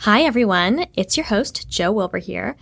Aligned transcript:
Hi, 0.00 0.22
everyone. 0.22 0.86
It's 0.94 1.16
your 1.16 1.26
host, 1.26 1.68
Joe 1.68 1.90
Wilbur 1.90 2.18
here. 2.18 2.54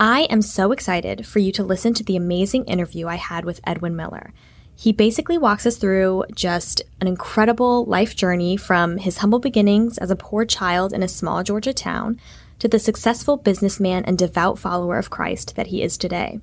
I 0.00 0.22
am 0.30 0.42
so 0.42 0.72
excited 0.72 1.26
for 1.26 1.38
you 1.38 1.52
to 1.52 1.62
listen 1.62 1.92
to 1.94 2.02
the 2.02 2.16
amazing 2.16 2.64
interview 2.64 3.06
I 3.06 3.16
had 3.16 3.44
with 3.44 3.60
Edwin 3.64 3.94
Miller. 3.94 4.32
He 4.74 4.92
basically 4.92 5.38
walks 5.38 5.66
us 5.66 5.76
through 5.76 6.24
just 6.34 6.82
an 7.00 7.06
incredible 7.06 7.84
life 7.84 8.16
journey 8.16 8.56
from 8.56 8.96
his 8.96 9.18
humble 9.18 9.38
beginnings 9.38 9.98
as 9.98 10.10
a 10.10 10.16
poor 10.16 10.44
child 10.44 10.92
in 10.92 11.02
a 11.02 11.08
small 11.08 11.44
Georgia 11.44 11.74
town 11.74 12.18
to 12.58 12.66
the 12.66 12.80
successful 12.80 13.36
businessman 13.36 14.04
and 14.06 14.18
devout 14.18 14.58
follower 14.58 14.98
of 14.98 15.10
Christ 15.10 15.54
that 15.56 15.68
he 15.68 15.82
is 15.82 15.98
today. 15.98 16.40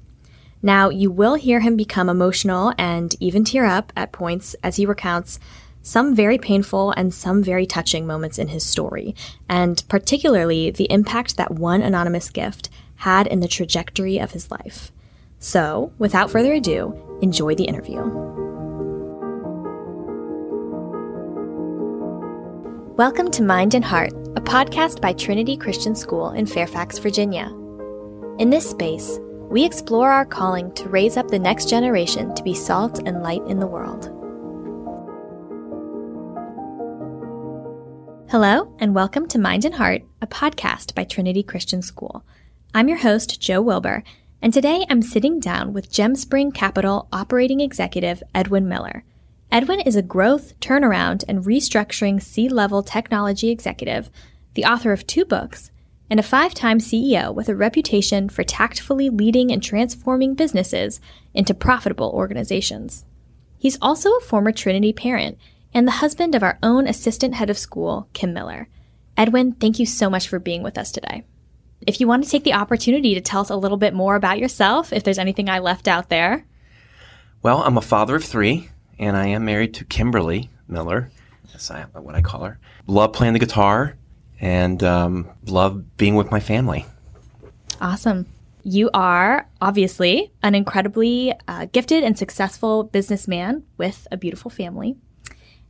Now, 0.62 0.90
you 0.90 1.12
will 1.12 1.36
hear 1.36 1.60
him 1.60 1.76
become 1.76 2.08
emotional 2.08 2.72
and 2.78 3.16
even 3.20 3.44
tear 3.44 3.66
up 3.66 3.92
at 3.96 4.12
points 4.12 4.56
as 4.64 4.78
he 4.78 4.86
recounts 4.86 5.40
some 5.86 6.16
very 6.16 6.40
painful 6.40 6.90
and 6.98 7.14
some 7.14 7.44
very 7.44 7.68
touching 7.68 8.08
moments 8.08 8.40
in 8.40 8.48
his 8.48 8.66
story, 8.66 9.16
and 9.48 9.84
particularly 9.88 10.72
the 10.72 10.92
impact 10.92 11.38
that 11.38 11.52
one 11.52 11.84
anonymous 11.84 12.32
gift 12.32 12.72
had 12.96 13.28
in 13.28 13.40
the 13.40 13.48
trajectory 13.48 14.18
of 14.18 14.32
his 14.32 14.50
life. 14.50 14.92
So, 15.38 15.94
without 16.00 16.32
further 16.32 16.54
ado, 16.54 17.20
enjoy 17.22 17.54
the 17.54 17.66
interview. 17.66 18.02
Welcome 22.96 23.30
to 23.30 23.44
Mind 23.44 23.76
and 23.76 23.86
Heart, 23.86 24.14
a 24.36 24.42
podcast 24.42 25.02
by 25.02 25.14
Trinity 25.14 25.56
Christian 25.56 25.94
School 25.96 26.32
in 26.32 26.48
Fairfax, 26.48 26.98
Virginia. 26.98 27.56
In 28.40 28.50
this 28.50 28.68
space, 28.68 29.20
we 29.52 29.64
explore 29.64 30.10
our 30.10 30.26
calling 30.26 30.74
to 30.74 30.90
raise 30.90 31.16
up 31.16 31.28
the 31.28 31.38
next 31.38 31.70
generation 31.70 32.34
to 32.34 32.42
be 32.42 32.56
salt 32.56 33.08
and 33.08 33.22
light 33.22 33.44
in 33.46 33.60
the 33.60 33.68
world. 33.68 34.15
Hello, 38.28 38.76
and 38.80 38.96
welcome 38.96 39.28
to 39.28 39.38
Mind 39.38 39.66
and 39.66 39.76
Heart, 39.76 40.02
a 40.20 40.26
podcast 40.26 40.96
by 40.96 41.04
Trinity 41.04 41.44
Christian 41.44 41.84
School. 41.84 42.26
I'm 42.74 42.88
your 42.88 42.98
host, 42.98 43.40
Joe 43.40 43.62
Wilbur, 43.62 44.04
and 44.42 44.52
today 44.52 44.84
I'm 44.90 45.04
sitting 45.04 45.40
down 45.40 45.74
with 45.74 45.92
GemSpring 45.92 46.52
Capital 46.52 47.08
Operating 47.14 47.60
Executive 47.60 48.24
Edwin 48.34 48.68
Miller. 48.68 49.04
Edwin 49.52 49.80
is 49.80 49.96
a 49.96 50.02
growth, 50.02 50.60
turnaround, 50.60 51.24
and 51.28 51.46
restructuring 51.46 52.20
C 52.20 52.50
level 52.50 52.82
technology 52.82 53.52
executive, 53.52 54.10
the 54.56 54.66
author 54.66 54.92
of 54.92 55.06
two 55.06 55.24
books, 55.24 55.70
and 56.10 56.20
a 56.20 56.24
five 56.24 56.56
time 56.56 56.80
CEO 56.80 57.34
with 57.34 57.48
a 57.48 57.56
reputation 57.56 58.28
for 58.28 58.44
tactfully 58.44 59.12
leading 59.12 59.52
and 59.52 59.62
transforming 59.62 60.34
businesses 60.34 61.00
into 61.36 61.54
profitable 61.54 62.10
organizations. 62.10 63.06
He's 63.60 63.78
also 63.84 64.10
a 64.16 64.22
former 64.22 64.52
Trinity 64.52 64.94
parent 64.94 65.38
and 65.76 65.86
the 65.86 65.92
husband 65.92 66.34
of 66.34 66.42
our 66.42 66.58
own 66.64 66.88
assistant 66.88 67.36
head 67.36 67.50
of 67.50 67.58
school, 67.58 68.08
Kim 68.14 68.34
Miller. 68.34 68.70
Edwin, 69.18 69.52
thank 69.52 69.78
you 69.78 69.86
so 69.86 70.10
much 70.10 70.30
for 70.30 70.40
being 70.40 70.64
with 70.64 70.78
us 70.78 70.90
today. 70.90 71.26
If 71.86 72.00
you 72.00 72.08
want 72.08 72.24
to 72.24 72.30
take 72.30 72.46
the 72.46 72.54
opportunity 72.54 73.14
to 73.14 73.22
tell 73.22 73.42
us 73.42 73.50
a 73.50 73.58
little 73.58 73.78
bit 73.78 73.94
more 73.94 74.16
about 74.16 74.40
yourself, 74.40 74.94
if 74.94 75.04
there's 75.04 75.20
anything 75.20 75.50
I 75.50 75.60
left 75.60 75.90
out 75.90 76.08
there. 76.08 76.46
Well, 77.44 77.62
I'm 77.62 77.78
a 77.78 77.82
father 77.82 78.16
of 78.16 78.24
three, 78.24 78.70
and 78.98 79.18
I 79.18 79.28
am 79.28 79.44
married 79.44 79.74
to 79.76 79.84
Kimberly 79.84 80.50
Miller. 80.70 81.12
That's 81.52 81.70
what 81.70 82.16
I 82.16 82.22
call 82.22 82.46
her. 82.46 82.58
Love 82.88 83.12
playing 83.12 83.34
the 83.34 83.40
guitar 83.40 83.98
and 84.40 84.82
um, 84.82 85.30
love 85.46 85.98
being 85.98 86.16
with 86.16 86.32
my 86.32 86.40
family. 86.40 86.86
Awesome. 87.82 88.28
You 88.64 88.90
are 88.94 89.48
obviously 89.62 90.32
an 90.42 90.56
incredibly 90.56 91.34
uh, 91.48 91.68
gifted 91.72 92.04
and 92.04 92.18
successful 92.18 92.84
businessman 92.84 93.64
with 93.78 94.08
a 94.12 94.18
beautiful 94.18 94.50
family. 94.50 94.96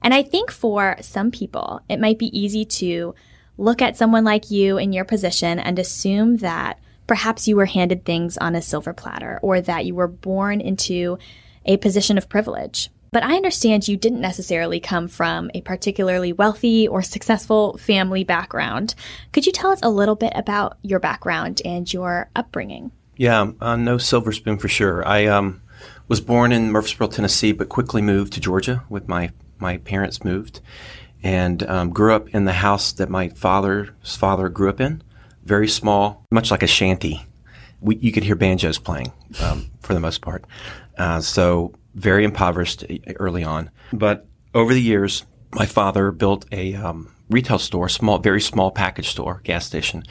And 0.01 0.13
I 0.13 0.23
think 0.23 0.51
for 0.51 0.97
some 1.01 1.31
people, 1.31 1.81
it 1.89 1.99
might 1.99 2.19
be 2.19 2.37
easy 2.37 2.65
to 2.65 3.15
look 3.57 3.81
at 3.81 3.97
someone 3.97 4.23
like 4.23 4.51
you 4.51 4.77
in 4.77 4.93
your 4.93 5.05
position 5.05 5.59
and 5.59 5.79
assume 5.79 6.37
that 6.37 6.79
perhaps 7.07 7.47
you 7.47 7.55
were 7.55 7.65
handed 7.65 8.05
things 8.05 8.37
on 8.37 8.55
a 8.55 8.61
silver 8.61 8.93
platter 8.93 9.39
or 9.41 9.61
that 9.61 9.85
you 9.85 9.95
were 9.95 10.07
born 10.07 10.61
into 10.61 11.17
a 11.65 11.77
position 11.77 12.17
of 12.17 12.29
privilege. 12.29 12.89
But 13.11 13.23
I 13.23 13.35
understand 13.35 13.87
you 13.87 13.95
didn't 13.95 14.19
necessarily 14.19 14.79
come 14.81 15.07
from 15.07 15.49
a 15.53 15.61
particularly 15.61 16.33
wealthy 16.33 16.85
or 16.87 17.01
successful 17.01 17.77
family 17.77 18.25
background. 18.25 18.93
Could 19.31 19.45
you 19.45 19.53
tell 19.53 19.71
us 19.71 19.79
a 19.81 19.89
little 19.89 20.15
bit 20.15 20.33
about 20.35 20.77
your 20.81 20.99
background 20.99 21.61
and 21.63 21.91
your 21.91 22.29
upbringing? 22.35 22.91
Yeah, 23.15 23.51
uh, 23.61 23.77
no 23.77 23.97
silver 23.97 24.33
spoon 24.33 24.57
for 24.57 24.67
sure. 24.67 25.07
I 25.07 25.27
um, 25.27 25.61
was 26.09 26.19
born 26.19 26.51
in 26.51 26.71
Murfreesboro, 26.71 27.07
Tennessee, 27.07 27.53
but 27.53 27.69
quickly 27.69 28.01
moved 28.01 28.33
to 28.33 28.41
Georgia 28.41 28.83
with 28.89 29.07
my 29.07 29.31
my 29.59 29.77
parents 29.77 30.23
moved 30.23 30.61
and 31.23 31.63
um, 31.63 31.89
grew 31.89 32.13
up 32.13 32.29
in 32.29 32.45
the 32.45 32.53
house 32.53 32.91
that 32.93 33.09
my 33.09 33.29
father's 33.29 34.15
father 34.15 34.49
grew 34.49 34.69
up 34.69 34.79
in. 34.79 35.01
Very 35.43 35.67
small, 35.67 36.25
much 36.31 36.51
like 36.51 36.63
a 36.63 36.67
shanty. 36.67 37.25
We, 37.81 37.97
you 37.97 38.11
could 38.11 38.23
hear 38.23 38.35
banjos 38.35 38.77
playing 38.77 39.11
um, 39.41 39.69
for 39.81 39.93
the 39.93 39.99
most 39.99 40.21
part. 40.21 40.45
Uh, 40.97 41.21
so 41.21 41.73
very 41.93 42.23
impoverished 42.23 42.85
early 43.17 43.43
on. 43.43 43.69
But 43.91 44.27
over 44.53 44.73
the 44.73 44.81
years, 44.81 45.25
my 45.53 45.65
father 45.65 46.11
built 46.11 46.45
a 46.51 46.75
um, 46.75 47.11
retail 47.29 47.59
store, 47.59 47.89
small, 47.89 48.19
very 48.19 48.41
small 48.41 48.71
package 48.71 49.09
store, 49.09 49.41
gas 49.43 49.65
station. 49.65 50.03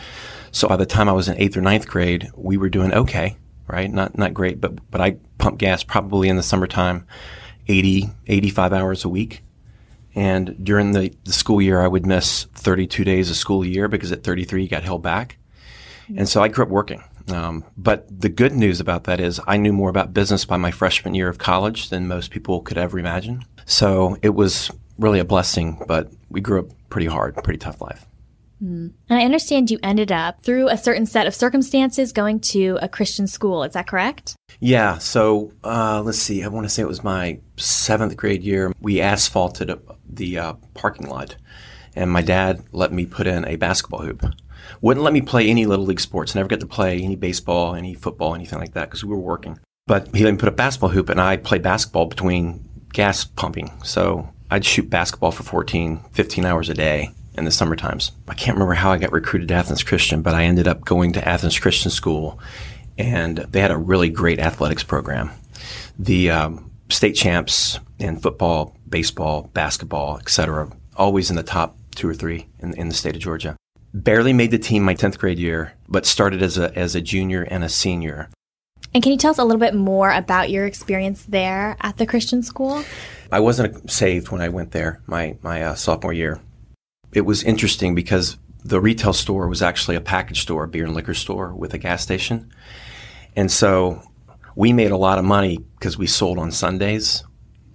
So 0.50 0.69
by 0.69 0.76
the 0.76 0.87
time 0.87 1.09
I 1.09 1.12
was 1.12 1.28
in 1.28 1.37
eighth 1.38 1.56
or 1.56 1.61
ninth 1.61 1.87
grade, 1.87 2.31
we 2.34 2.56
were 2.56 2.69
doing 2.69 2.93
okay, 2.93 3.37
right? 3.66 3.91
Not 3.91 4.16
not 4.16 4.34
great, 4.34 4.61
but 4.61 4.91
but 4.91 5.00
I 5.00 5.16
pumped 5.38 5.59
gas 5.59 5.84
probably 5.84 6.28
in 6.28 6.37
the 6.37 6.43
summertime 6.43 7.06
80, 7.69 8.10
85 8.26 8.72
hours 8.72 9.04
a 9.04 9.08
week. 9.08 9.42
And 10.14 10.64
during 10.64 10.92
the, 10.92 11.12
the 11.25 11.32
school 11.32 11.60
year, 11.60 11.80
I 11.80 11.88
would 11.88 12.06
miss 12.06 12.44
32 12.54 13.04
days 13.04 13.30
of 13.30 13.36
school 13.36 13.62
a 13.62 13.66
year 13.66 13.88
because 13.88 14.12
at 14.12 14.22
33, 14.22 14.62
you 14.62 14.69
got 14.69 14.84
held 14.84 15.02
back. 15.02 15.38
And 16.16 16.28
so 16.28 16.42
I 16.42 16.48
grew 16.48 16.64
up 16.64 16.70
working. 16.70 17.02
Um, 17.28 17.64
but 17.76 18.06
the 18.20 18.28
good 18.28 18.52
news 18.52 18.80
about 18.80 19.04
that 19.04 19.19
is 19.20 19.41
I 19.47 19.56
knew 19.56 19.72
more 19.72 19.88
about 19.88 20.12
business 20.12 20.44
by 20.44 20.56
my 20.56 20.70
freshman 20.70 21.14
year 21.14 21.28
of 21.28 21.38
college 21.38 21.88
than 21.88 22.06
most 22.06 22.30
people 22.30 22.60
could 22.60 22.76
ever 22.76 22.98
imagine. 22.98 23.44
So 23.64 24.19
it 24.22 24.34
was 24.34 24.70
really 24.98 25.19
a 25.19 25.25
blessing, 25.25 25.82
but 25.88 26.10
we 26.28 26.41
grew 26.41 26.60
up 26.60 26.66
pretty 26.91 27.06
hard, 27.06 27.34
pretty 27.42 27.58
tough 27.58 27.81
life. 27.81 28.06
Mm. 28.64 28.92
And 29.08 29.19
I 29.19 29.25
understand 29.25 29.70
you 29.70 29.78
ended 29.82 30.10
up, 30.10 30.42
through 30.42 30.69
a 30.69 30.78
certain 30.78 31.06
set 31.06 31.26
of 31.26 31.34
circumstances, 31.34 32.12
going 32.12 32.41
to 32.41 32.78
a 32.80 32.88
Christian 32.88 33.26
school. 33.26 33.62
Is 33.62 33.75
that 33.75 33.86
correct? 33.86 34.36
Yeah. 34.60 34.98
So 34.98 35.52
uh, 35.62 36.02
let's 36.02 36.19
see. 36.19 36.42
I 36.42 36.48
want 36.48 36.64
to 36.64 36.70
say 36.70 36.82
it 36.82 36.88
was 36.88 37.04
my 37.04 37.41
seventh 37.56 38.16
grade 38.16 38.42
year. 38.42 38.72
We 38.80 39.00
asphalted 39.00 39.78
the 40.08 40.38
uh, 40.38 40.52
parking 40.72 41.08
lot, 41.08 41.36
and 41.94 42.10
my 42.10 42.22
dad 42.22 42.64
let 42.72 42.92
me 42.92 43.04
put 43.04 43.26
in 43.26 43.44
a 43.44 43.56
basketball 43.56 44.02
hoop. 44.02 44.25
Wouldn't 44.81 45.04
let 45.04 45.12
me 45.12 45.20
play 45.20 45.48
any 45.50 45.66
little 45.66 45.84
league 45.84 46.00
sports. 46.00 46.34
Never 46.34 46.48
got 46.48 46.60
to 46.60 46.66
play 46.66 47.00
any 47.00 47.16
baseball, 47.16 47.75
any 47.75 47.94
football, 47.94 48.34
anything 48.34 48.58
like 48.58 48.72
that 48.72 48.88
because 48.88 49.04
we 49.04 49.10
were 49.10 49.20
working. 49.20 49.58
But 49.86 50.14
he 50.14 50.25
let 50.25 50.32
me 50.32 50.38
put 50.38 50.48
a 50.48 50.52
basketball 50.52 50.91
hoop, 50.91 51.10
and 51.10 51.20
I 51.20 51.36
played 51.36 51.62
basketball 51.62 52.06
between 52.06 52.66
gas 52.94 53.25
pumping. 53.25 53.70
So 53.84 54.32
I'd 54.50 54.64
shoot 54.64 54.88
basketball 54.88 55.32
for 55.32 55.42
14, 55.42 56.00
15 56.12 56.46
hours 56.46 56.70
a 56.70 56.75
day 56.75 57.10
in 57.36 57.44
the 57.44 57.50
summer 57.50 57.76
times. 57.76 58.12
I 58.28 58.34
can't 58.34 58.56
remember 58.56 58.74
how 58.74 58.92
I 58.92 58.98
got 58.98 59.12
recruited 59.12 59.48
to 59.48 59.54
Athens 59.54 59.82
Christian, 59.82 60.22
but 60.22 60.34
I 60.34 60.44
ended 60.44 60.68
up 60.68 60.84
going 60.84 61.12
to 61.14 61.28
Athens 61.28 61.58
Christian 61.58 61.90
School, 61.90 62.38
and 62.96 63.38
they 63.38 63.60
had 63.60 63.70
a 63.70 63.76
really 63.76 64.08
great 64.08 64.38
athletics 64.38 64.82
program. 64.82 65.30
The 65.98 66.30
um, 66.30 66.70
state 66.88 67.14
champs 67.14 67.78
in 67.98 68.18
football, 68.18 68.76
baseball, 68.88 69.50
basketball, 69.54 70.18
etc., 70.18 70.70
always 70.96 71.30
in 71.30 71.36
the 71.36 71.42
top 71.42 71.76
two 71.94 72.08
or 72.08 72.14
three 72.14 72.46
in, 72.60 72.74
in 72.74 72.88
the 72.88 72.94
state 72.94 73.16
of 73.16 73.22
Georgia. 73.22 73.56
Barely 73.92 74.32
made 74.32 74.50
the 74.50 74.58
team 74.58 74.82
my 74.82 74.94
10th 74.94 75.18
grade 75.18 75.38
year, 75.38 75.74
but 75.88 76.04
started 76.06 76.42
as 76.42 76.58
a, 76.58 76.76
as 76.76 76.94
a 76.94 77.00
junior 77.00 77.42
and 77.42 77.62
a 77.62 77.68
senior. 77.68 78.28
And 78.92 79.02
can 79.02 79.12
you 79.12 79.18
tell 79.18 79.30
us 79.30 79.38
a 79.38 79.44
little 79.44 79.60
bit 79.60 79.74
more 79.74 80.10
about 80.12 80.50
your 80.50 80.66
experience 80.66 81.24
there 81.24 81.76
at 81.80 81.96
the 81.96 82.06
Christian 82.06 82.42
school? 82.42 82.84
I 83.30 83.40
wasn't 83.40 83.90
saved 83.90 84.30
when 84.30 84.40
I 84.40 84.48
went 84.48 84.70
there 84.70 85.00
my, 85.06 85.36
my 85.42 85.62
uh, 85.62 85.74
sophomore 85.74 86.12
year 86.12 86.40
it 87.14 87.22
was 87.22 87.42
interesting 87.42 87.94
because 87.94 88.36
the 88.64 88.80
retail 88.80 89.12
store 89.12 89.48
was 89.48 89.62
actually 89.62 89.97
a 89.97 90.00
package 90.00 90.43
store, 90.43 90.64
a 90.64 90.69
beer 90.69 90.84
and 90.84 90.94
liquor 90.94 91.14
store 91.14 91.55
with 91.55 91.75
a 91.75 91.78
gas 91.78 92.02
station. 92.02 92.50
And 93.37 93.50
so 93.50 94.02
we 94.56 94.72
made 94.72 94.90
a 94.90 94.96
lot 94.96 95.19
of 95.19 95.25
money 95.25 95.58
because 95.78 95.99
we 95.99 96.06
sold 96.06 96.38
on 96.38 96.50
Sundays 96.50 97.25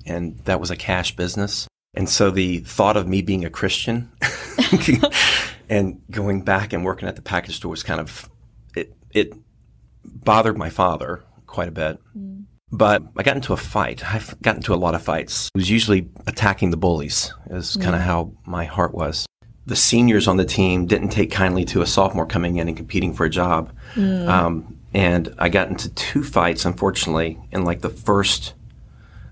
and 0.05 0.37
that 0.39 0.59
was 0.59 0.71
a 0.71 0.75
cash 0.75 1.15
business. 1.15 1.67
And 1.93 2.09
so 2.09 2.31
the 2.31 2.59
thought 2.59 2.97
of 2.97 3.07
me 3.07 3.21
being 3.21 3.45
a 3.45 3.49
Christian 3.49 4.11
and 5.69 6.01
going 6.11 6.43
back 6.43 6.73
and 6.73 6.83
working 6.83 7.07
at 7.07 7.15
the 7.15 7.21
package 7.21 7.57
store 7.57 7.71
was 7.71 7.83
kind 7.83 7.99
of 7.99 8.29
it 8.75 8.93
it 9.11 9.33
bothered 10.03 10.57
my 10.57 10.69
father 10.69 11.23
quite 11.45 11.67
a 11.67 11.71
bit. 11.71 11.99
Mm. 12.17 12.45
But 12.71 13.03
I 13.17 13.23
got 13.23 13.35
into 13.35 13.53
a 13.53 13.57
fight. 13.57 14.05
I've 14.05 14.39
gotten 14.41 14.59
into 14.59 14.75
a 14.75 14.75
lot 14.75 14.93
of 14.93 15.01
fights. 15.01 15.49
It 15.55 15.57
was 15.57 15.71
usually 15.71 16.07
attacking 16.27 16.69
the 16.69 16.77
bullies, 16.77 17.33
is 17.49 17.75
kind 17.77 17.95
of 17.95 18.01
mm. 18.01 18.05
how 18.05 18.33
my 18.45 18.65
heart 18.65 18.93
was. 18.93 19.25
The 19.69 19.75
seniors 19.75 20.27
on 20.27 20.37
the 20.37 20.45
team 20.45 20.87
didn't 20.87 21.09
take 21.09 21.29
kindly 21.29 21.63
to 21.65 21.83
a 21.83 21.85
sophomore 21.85 22.25
coming 22.25 22.57
in 22.57 22.67
and 22.67 22.75
competing 22.75 23.13
for 23.13 23.25
a 23.25 23.29
job. 23.29 23.71
Mm. 23.93 24.27
Um, 24.27 24.79
and 24.95 25.35
I 25.37 25.49
got 25.49 25.67
into 25.67 25.89
two 25.89 26.23
fights, 26.23 26.65
unfortunately, 26.65 27.39
in 27.51 27.65
like 27.65 27.81
the 27.81 27.89
first, 27.89 28.55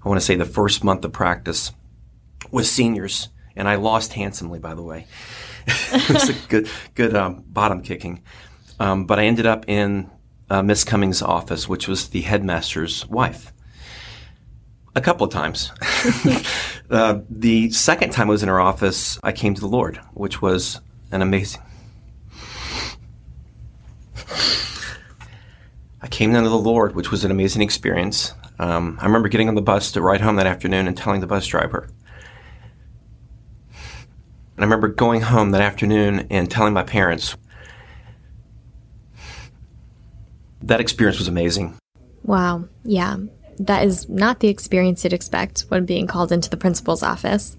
I 0.05 0.07
want 0.07 0.19
to 0.19 0.25
say 0.25 0.35
the 0.35 0.45
first 0.45 0.83
month 0.83 1.03
of 1.03 1.11
practice 1.11 1.71
with 2.51 2.67
seniors. 2.67 3.29
And 3.55 3.67
I 3.67 3.75
lost 3.77 4.13
handsomely, 4.13 4.59
by 4.59 4.75
the 4.75 4.83
way. 4.83 5.07
it 5.67 6.09
was 6.09 6.29
a 6.29 6.33
good, 6.49 6.69
good 6.93 7.15
um, 7.15 7.43
bottom 7.47 7.81
kicking. 7.81 8.21
Um, 8.79 9.07
but 9.07 9.17
I 9.17 9.25
ended 9.25 9.47
up 9.47 9.67
in 9.67 10.11
uh, 10.51 10.61
Miss 10.61 10.83
Cummings' 10.83 11.23
office, 11.23 11.67
which 11.67 11.87
was 11.87 12.09
the 12.09 12.21
headmaster's 12.21 13.07
wife. 13.07 13.51
A 14.97 15.01
couple 15.01 15.27
of 15.27 15.31
times. 15.31 15.71
uh, 16.89 17.19
the 17.29 17.69
second 17.69 18.13
time 18.13 18.29
I 18.29 18.31
was 18.31 18.41
in 18.41 18.49
her 18.49 18.59
office, 18.59 19.19
I 19.21 19.31
came 19.31 19.53
to 19.53 19.61
the 19.61 19.67
Lord, 19.67 19.97
which 20.15 20.41
was 20.41 20.81
an 21.11 21.21
amazing. 21.21 21.61
I 26.01 26.07
came 26.09 26.33
down 26.33 26.41
to 26.45 26.49
the 26.49 26.57
Lord, 26.57 26.95
which 26.95 27.11
was 27.11 27.23
an 27.23 27.29
amazing 27.29 27.61
experience. 27.61 28.33
Um, 28.57 28.97
I 28.99 29.05
remember 29.05 29.29
getting 29.29 29.49
on 29.49 29.53
the 29.53 29.61
bus 29.61 29.91
to 29.91 30.01
ride 30.01 30.21
home 30.21 30.37
that 30.37 30.47
afternoon 30.47 30.87
and 30.87 30.97
telling 30.97 31.21
the 31.21 31.27
bus 31.27 31.45
driver. 31.45 31.89
And 33.69 33.77
I 34.57 34.63
remember 34.63 34.87
going 34.87 35.21
home 35.21 35.51
that 35.51 35.61
afternoon 35.61 36.25
and 36.31 36.49
telling 36.49 36.73
my 36.73 36.81
parents. 36.81 37.37
That 40.63 40.81
experience 40.81 41.19
was 41.19 41.27
amazing. 41.27 41.77
Wow. 42.23 42.67
Yeah. 42.83 43.17
That 43.59 43.83
is 43.85 44.07
not 44.07 44.39
the 44.39 44.47
experience 44.47 45.03
you'd 45.03 45.13
expect 45.13 45.61
when 45.69 45.85
being 45.85 46.07
called 46.07 46.31
into 46.31 46.49
the 46.49 46.57
principal's 46.57 47.03
office. 47.03 47.57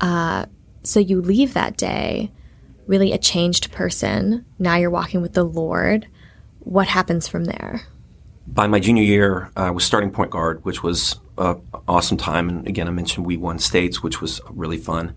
Uh, 0.00 0.46
so 0.82 1.00
you 1.00 1.20
leave 1.20 1.54
that 1.54 1.76
day 1.76 2.30
really 2.86 3.12
a 3.12 3.18
changed 3.18 3.72
person. 3.72 4.44
Now 4.58 4.76
you're 4.76 4.90
walking 4.90 5.20
with 5.20 5.34
the 5.34 5.44
Lord. 5.44 6.06
What 6.60 6.88
happens 6.88 7.28
from 7.28 7.44
there? 7.44 7.82
By 8.46 8.66
my 8.66 8.78
junior 8.78 9.02
year, 9.02 9.50
I 9.56 9.70
was 9.70 9.84
starting 9.84 10.10
point 10.10 10.30
guard, 10.30 10.64
which 10.64 10.82
was 10.82 11.18
an 11.36 11.60
awesome 11.88 12.16
time. 12.16 12.48
And 12.48 12.66
again, 12.66 12.86
I 12.86 12.92
mentioned 12.92 13.26
we 13.26 13.36
won 13.36 13.58
states, 13.58 14.02
which 14.02 14.20
was 14.20 14.40
really 14.50 14.76
fun. 14.76 15.14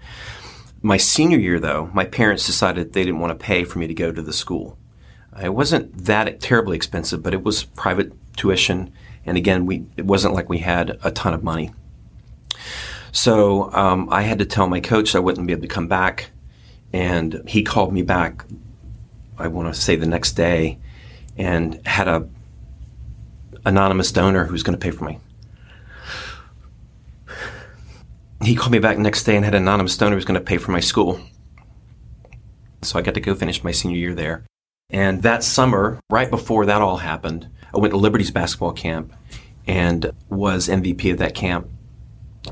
My 0.82 0.98
senior 0.98 1.38
year, 1.38 1.60
though, 1.60 1.90
my 1.94 2.06
parents 2.06 2.46
decided 2.46 2.94
they 2.94 3.04
didn't 3.04 3.20
want 3.20 3.38
to 3.38 3.44
pay 3.44 3.64
for 3.64 3.80
me 3.80 3.88
to 3.88 3.94
go 3.94 4.12
to 4.12 4.22
the 4.22 4.34
school. 4.34 4.78
It 5.42 5.54
wasn't 5.54 6.06
that 6.06 6.40
terribly 6.40 6.76
expensive, 6.76 7.22
but 7.22 7.34
it 7.34 7.44
was 7.44 7.64
private 7.64 8.14
tuition. 8.36 8.92
And 9.30 9.38
again, 9.38 9.68
we 9.68 9.86
it 9.96 10.06
wasn't 10.06 10.34
like 10.34 10.50
we 10.50 10.58
had 10.58 10.98
a 11.04 11.12
ton 11.12 11.36
of 11.36 11.44
money. 11.44 11.70
So 13.12 13.72
um, 13.74 14.10
I 14.10 14.24
had 14.24 14.40
to 14.40 14.46
tell 14.46 14.68
my 14.68 14.80
coach 14.80 15.14
I 15.14 15.20
wouldn't 15.20 15.46
be 15.46 15.54
able 15.54 15.62
to 15.62 15.68
come 15.68 15.88
back. 15.88 16.32
And 16.94 17.44
he 17.48 17.62
called 17.62 17.94
me 17.94 18.02
back, 18.02 18.44
I 19.38 19.48
want 19.48 19.72
to 19.72 19.80
say 19.80 19.96
the 19.96 20.08
next 20.08 20.32
day, 20.32 20.80
and 21.38 21.80
had 21.86 22.08
a 22.08 22.28
anonymous 23.66 24.12
donor 24.12 24.46
who's 24.46 24.64
going 24.64 24.78
to 24.78 24.84
pay 24.84 24.90
for 24.90 25.06
me. 25.06 25.20
He 28.42 28.56
called 28.56 28.72
me 28.72 28.80
back 28.80 28.98
next 28.98 29.26
day 29.26 29.36
and 29.36 29.46
had 29.46 29.54
an 29.54 29.62
anonymous 29.62 29.96
donor 29.96 30.16
who's 30.16 30.26
going 30.26 30.40
to 30.40 30.46
pay 30.46 30.58
for 30.58 30.72
my 30.72 30.80
school. 30.80 31.20
So 32.82 32.98
I 32.98 33.04
got 33.04 33.14
to 33.14 33.20
go 33.20 33.36
finish 33.36 33.64
my 33.64 33.74
senior 33.74 33.98
year 33.98 34.16
there. 34.16 34.44
And 34.90 35.22
that 35.22 35.44
summer, 35.44 36.00
right 36.10 36.32
before 36.32 36.66
that 36.66 36.82
all 36.82 36.98
happened, 36.98 37.48
I 37.74 37.78
went 37.78 37.92
to 37.92 37.98
Liberty's 37.98 38.32
basketball 38.32 38.74
camp 38.74 39.14
and 39.68 40.12
was 40.30 40.68
MVP 40.68 41.12
of 41.12 41.20
that 41.20 41.36
camp 41.36 41.68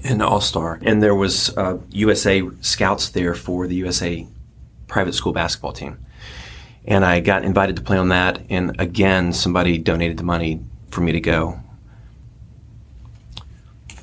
an 0.03 0.21
all-star. 0.21 0.79
And 0.83 1.01
there 1.01 1.15
was 1.15 1.55
uh, 1.57 1.79
usa 1.89 2.43
scouts 2.61 3.09
there 3.09 3.33
for 3.33 3.67
the 3.67 3.75
usa 3.75 4.27
private 4.87 5.13
school 5.13 5.33
basketball 5.33 5.73
team. 5.73 5.97
And 6.85 7.03
i 7.03 7.19
got 7.19 7.43
invited 7.43 7.75
to 7.75 7.81
play 7.81 7.97
on 7.97 8.09
that 8.09 8.41
and 8.49 8.79
again 8.79 9.33
somebody 9.33 9.77
donated 9.77 10.17
the 10.17 10.23
money 10.23 10.61
for 10.89 11.01
me 11.01 11.11
to 11.11 11.19
go 11.19 11.59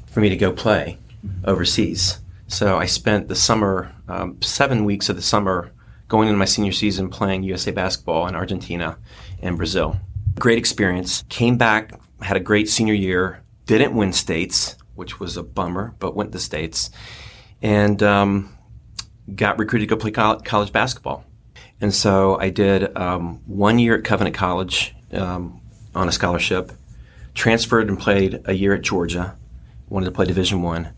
for 0.06 0.20
me 0.20 0.28
to 0.28 0.36
go 0.36 0.52
play 0.52 0.98
overseas. 1.44 2.20
So 2.46 2.76
i 2.76 2.84
spent 2.84 3.28
the 3.28 3.34
summer 3.34 3.94
um, 4.06 4.40
seven 4.42 4.84
weeks 4.84 5.08
of 5.08 5.16
the 5.16 5.22
summer 5.22 5.72
going 6.08 6.28
into 6.28 6.38
my 6.38 6.44
senior 6.44 6.72
season 6.72 7.08
playing 7.08 7.42
usa 7.42 7.72
basketball 7.72 8.26
in 8.26 8.34
argentina 8.34 8.98
and 9.40 9.56
brazil 9.56 9.96
great 10.38 10.58
experience 10.58 11.24
came 11.28 11.56
back 11.56 11.92
had 12.22 12.36
a 12.36 12.40
great 12.40 12.68
senior 12.68 12.94
year 12.94 13.42
didn't 13.66 13.94
win 13.94 14.12
states 14.12 14.76
which 14.94 15.20
was 15.20 15.36
a 15.36 15.42
bummer, 15.42 15.94
but 15.98 16.14
went 16.14 16.32
to 16.32 16.38
States 16.38 16.90
and 17.62 18.02
um, 18.02 18.56
got 19.34 19.58
recruited 19.58 19.88
to 19.88 19.94
go 19.94 20.00
play 20.00 20.10
college 20.10 20.72
basketball. 20.72 21.24
And 21.80 21.92
so 21.92 22.38
I 22.38 22.50
did 22.50 22.96
um, 22.96 23.40
one 23.46 23.78
year 23.78 23.96
at 23.96 24.04
Covenant 24.04 24.36
College 24.36 24.94
um, 25.12 25.60
on 25.94 26.08
a 26.08 26.12
scholarship, 26.12 26.72
transferred 27.34 27.88
and 27.88 27.98
played 27.98 28.40
a 28.44 28.52
year 28.52 28.74
at 28.74 28.82
Georgia, 28.82 29.36
wanted 29.88 30.06
to 30.06 30.12
play 30.12 30.24
Division 30.24 30.62
One. 30.62 30.90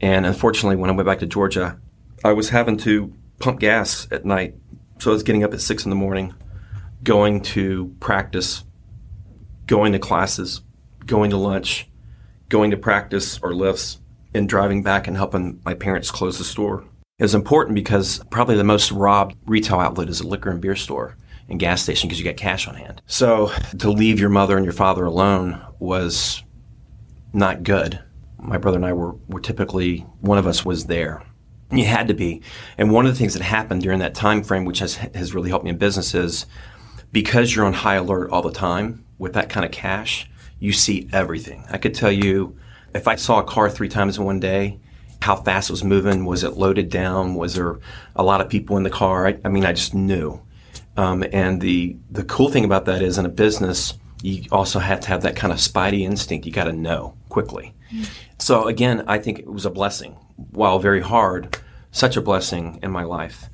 And 0.00 0.26
unfortunately, 0.26 0.76
when 0.76 0.90
I 0.90 0.92
went 0.92 1.06
back 1.06 1.20
to 1.20 1.26
Georgia, 1.26 1.78
I 2.24 2.32
was 2.32 2.50
having 2.50 2.76
to 2.78 3.12
pump 3.38 3.60
gas 3.60 4.08
at 4.10 4.24
night. 4.24 4.54
So 4.98 5.10
I 5.10 5.14
was 5.14 5.22
getting 5.22 5.44
up 5.44 5.54
at 5.54 5.60
six 5.60 5.84
in 5.84 5.90
the 5.90 5.96
morning, 5.96 6.34
going 7.04 7.40
to 7.42 7.94
practice, 8.00 8.64
going 9.68 9.92
to 9.92 9.98
classes, 10.00 10.62
going 11.06 11.30
to 11.30 11.36
lunch, 11.36 11.88
going 12.48 12.72
to 12.72 12.76
practice 12.76 13.38
or 13.40 13.54
lifts 13.54 14.00
and 14.34 14.48
driving 14.48 14.82
back 14.82 15.06
and 15.06 15.16
helping 15.16 15.60
my 15.64 15.74
parents 15.74 16.10
close 16.10 16.38
the 16.38 16.44
store. 16.44 16.84
It 17.18 17.24
was 17.24 17.34
important 17.34 17.74
because 17.74 18.20
probably 18.30 18.56
the 18.56 18.64
most 18.64 18.90
robbed 18.90 19.36
retail 19.46 19.78
outlet 19.78 20.08
is 20.08 20.20
a 20.20 20.26
liquor 20.26 20.50
and 20.50 20.60
beer 20.60 20.76
store 20.76 21.16
and 21.48 21.60
gas 21.60 21.82
station 21.82 22.08
because 22.08 22.18
you 22.18 22.24
get 22.24 22.36
cash 22.36 22.66
on 22.66 22.74
hand. 22.74 23.02
So 23.06 23.52
to 23.78 23.90
leave 23.90 24.18
your 24.18 24.30
mother 24.30 24.56
and 24.56 24.64
your 24.64 24.72
father 24.72 25.04
alone 25.04 25.60
was 25.78 26.42
not 27.32 27.62
good. 27.62 28.00
My 28.38 28.56
brother 28.56 28.76
and 28.76 28.86
I 28.86 28.92
were, 28.92 29.14
were 29.28 29.40
typically, 29.40 30.00
one 30.20 30.38
of 30.38 30.46
us 30.46 30.64
was 30.64 30.86
there. 30.86 31.22
You 31.70 31.84
had 31.84 32.08
to 32.08 32.14
be. 32.14 32.40
And 32.78 32.90
one 32.90 33.04
of 33.04 33.12
the 33.12 33.18
things 33.18 33.34
that 33.34 33.42
happened 33.42 33.82
during 33.82 33.98
that 33.98 34.14
time 34.14 34.42
frame, 34.42 34.64
which 34.64 34.78
has, 34.78 34.94
has 34.94 35.34
really 35.34 35.50
helped 35.50 35.64
me 35.64 35.70
in 35.70 35.76
business, 35.76 36.14
is 36.14 36.46
because 37.12 37.54
you're 37.54 37.66
on 37.66 37.72
high 37.72 37.96
alert 37.96 38.30
all 38.30 38.42
the 38.42 38.52
time 38.52 39.04
with 39.18 39.32
that 39.34 39.48
kind 39.48 39.66
of 39.66 39.72
cash, 39.72 40.28
you 40.58 40.72
see 40.72 41.08
everything. 41.12 41.64
I 41.70 41.78
could 41.78 41.94
tell 41.94 42.12
you 42.12 42.56
if 42.94 43.06
I 43.06 43.16
saw 43.16 43.40
a 43.40 43.44
car 43.44 43.68
three 43.70 43.88
times 43.88 44.18
in 44.18 44.24
one 44.24 44.40
day, 44.40 44.78
how 45.20 45.36
fast 45.36 45.68
it 45.68 45.72
was 45.72 45.84
moving. 45.84 46.24
Was 46.24 46.44
it 46.44 46.54
loaded 46.54 46.90
down? 46.90 47.34
Was 47.34 47.54
there 47.54 47.78
a 48.14 48.22
lot 48.22 48.40
of 48.40 48.48
people 48.48 48.76
in 48.76 48.84
the 48.84 48.90
car? 48.90 49.26
I, 49.26 49.38
I 49.44 49.48
mean, 49.48 49.64
I 49.64 49.72
just 49.72 49.94
knew. 49.94 50.40
Um, 50.96 51.24
and 51.32 51.60
the 51.60 51.96
the 52.10 52.24
cool 52.24 52.50
thing 52.50 52.64
about 52.64 52.86
that 52.86 53.02
is 53.02 53.18
in 53.18 53.26
a 53.26 53.28
business, 53.28 53.94
you 54.22 54.44
also 54.50 54.78
have 54.78 55.00
to 55.00 55.08
have 55.08 55.22
that 55.22 55.36
kind 55.36 55.52
of 55.52 55.58
spidey 55.58 56.00
instinct. 56.00 56.46
You 56.46 56.52
got 56.52 56.64
to 56.64 56.72
know 56.72 57.14
quickly. 57.28 57.74
Mm-hmm. 57.92 58.04
So 58.38 58.66
again, 58.66 59.04
I 59.06 59.18
think 59.18 59.38
it 59.38 59.46
was 59.46 59.66
a 59.66 59.70
blessing, 59.70 60.16
while 60.50 60.78
very 60.78 61.00
hard, 61.00 61.58
such 61.90 62.16
a 62.16 62.20
blessing 62.20 62.78
in 62.82 62.90
my 62.90 63.04
life. 63.04 63.48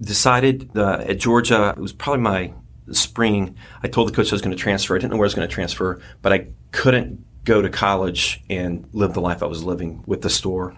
Decided 0.00 0.76
uh, 0.76 1.04
at 1.06 1.18
Georgia, 1.18 1.74
it 1.76 1.80
was 1.80 1.92
probably 1.92 2.22
my 2.22 2.52
spring, 2.92 3.56
I 3.82 3.88
told 3.88 4.08
the 4.08 4.12
coach 4.12 4.32
I 4.32 4.34
was 4.34 4.42
going 4.42 4.56
to 4.56 4.62
transfer. 4.62 4.94
I 4.94 4.98
didn't 4.98 5.12
know 5.12 5.18
where 5.18 5.24
I 5.24 5.28
was 5.28 5.34
going 5.34 5.48
to 5.48 5.54
transfer, 5.54 6.00
but 6.22 6.32
I 6.32 6.48
couldn't 6.72 7.24
go 7.44 7.62
to 7.62 7.68
college 7.68 8.42
and 8.50 8.88
live 8.92 9.14
the 9.14 9.20
life 9.20 9.42
I 9.42 9.46
was 9.46 9.64
living 9.64 10.02
with 10.06 10.22
the 10.22 10.30
store. 10.30 10.76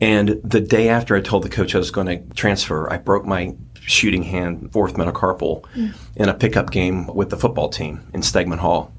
And 0.00 0.40
the 0.44 0.60
day 0.60 0.88
after 0.88 1.16
I 1.16 1.20
told 1.20 1.42
the 1.42 1.48
coach 1.48 1.74
I 1.74 1.78
was 1.78 1.90
going 1.90 2.06
to 2.06 2.34
transfer, 2.34 2.92
I 2.92 2.98
broke 2.98 3.24
my 3.24 3.56
shooting 3.80 4.22
hand, 4.22 4.72
fourth 4.72 4.94
metacarpal, 4.94 5.62
mm. 5.62 5.94
in 6.16 6.28
a 6.28 6.34
pickup 6.34 6.70
game 6.70 7.06
with 7.06 7.30
the 7.30 7.36
football 7.36 7.68
team 7.68 8.08
in 8.12 8.20
Stegeman 8.20 8.58
Hall. 8.58 8.92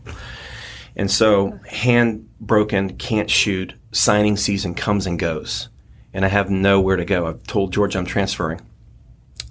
And 0.96 1.10
so, 1.10 1.60
hand 1.68 2.28
broken, 2.42 2.98
can't 2.98 3.30
shoot, 3.30 3.74
signing 3.92 4.36
season 4.36 4.76
comes 4.76 5.06
and 5.06 5.18
goes. 5.18 5.70
And 6.14 6.26
I 6.26 6.28
have 6.28 6.50
nowhere 6.50 6.96
to 6.96 7.06
go. 7.06 7.28
I've 7.28 7.44
told 7.44 7.72
George 7.72 7.96
I'm 7.96 8.06
transferring. 8.06 8.62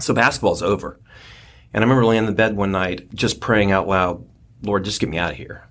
So 0.01 0.13
basketball's 0.15 0.63
over. 0.63 0.99
And 1.73 1.83
I 1.83 1.87
remember 1.87 2.05
laying 2.05 2.25
in 2.25 2.27
the 2.27 2.33
bed 2.33 2.57
one 2.57 2.73
night 2.73 3.15
just 3.15 3.41
praying 3.41 3.73
out 3.73 3.87
loud, 3.87 4.27
Lord, 4.63 4.85
just 4.85 5.01
get 5.01 5.09
me 5.09 5.19
out 5.19 5.33
of 5.33 5.37
here. 5.37 5.67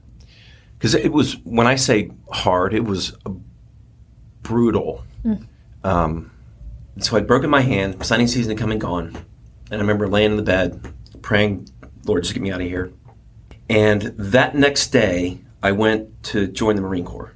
Because 0.78 0.94
it 0.94 1.12
was, 1.12 1.38
when 1.44 1.66
I 1.66 1.76
say 1.76 2.12
hard, 2.32 2.74
it 2.74 2.84
was 2.84 3.16
brutal. 4.44 5.04
Mm. 5.26 5.48
Um, 5.84 6.32
so 7.00 7.18
I'd 7.18 7.28
broken 7.28 7.50
my 7.50 7.62
hand, 7.62 8.06
signing 8.06 8.28
season 8.28 8.52
had 8.52 8.60
come 8.60 8.72
and 8.72 8.80
gone. 8.82 9.18
And 9.70 9.76
I 9.76 9.78
remember 9.78 10.08
laying 10.08 10.32
in 10.32 10.38
the 10.38 10.44
bed 10.44 10.94
praying, 11.22 11.70
Lord, 12.06 12.24
just 12.24 12.34
get 12.34 12.42
me 12.44 12.52
out 12.52 12.62
of 12.62 12.68
here. 12.68 12.92
And 13.70 14.02
that 14.18 14.56
next 14.56 14.90
day, 14.90 15.40
I 15.62 15.72
went 15.72 16.24
to 16.24 16.48
join 16.48 16.76
the 16.76 16.82
Marine 16.82 17.04
Corps. 17.04 17.34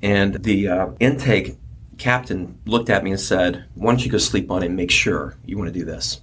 And 0.00 0.42
the 0.44 0.68
uh, 0.68 0.88
intake 1.00 1.56
captain 1.98 2.58
looked 2.66 2.90
at 2.90 3.04
me 3.04 3.10
and 3.10 3.20
said, 3.20 3.64
Why 3.74 3.92
don't 3.92 4.04
you 4.04 4.10
go 4.10 4.18
sleep 4.18 4.50
on 4.50 4.62
it 4.62 4.66
and 4.66 4.76
make 4.76 4.90
sure 4.90 5.36
you 5.44 5.56
want 5.56 5.72
to 5.72 5.78
do 5.78 5.84
this? 5.84 6.20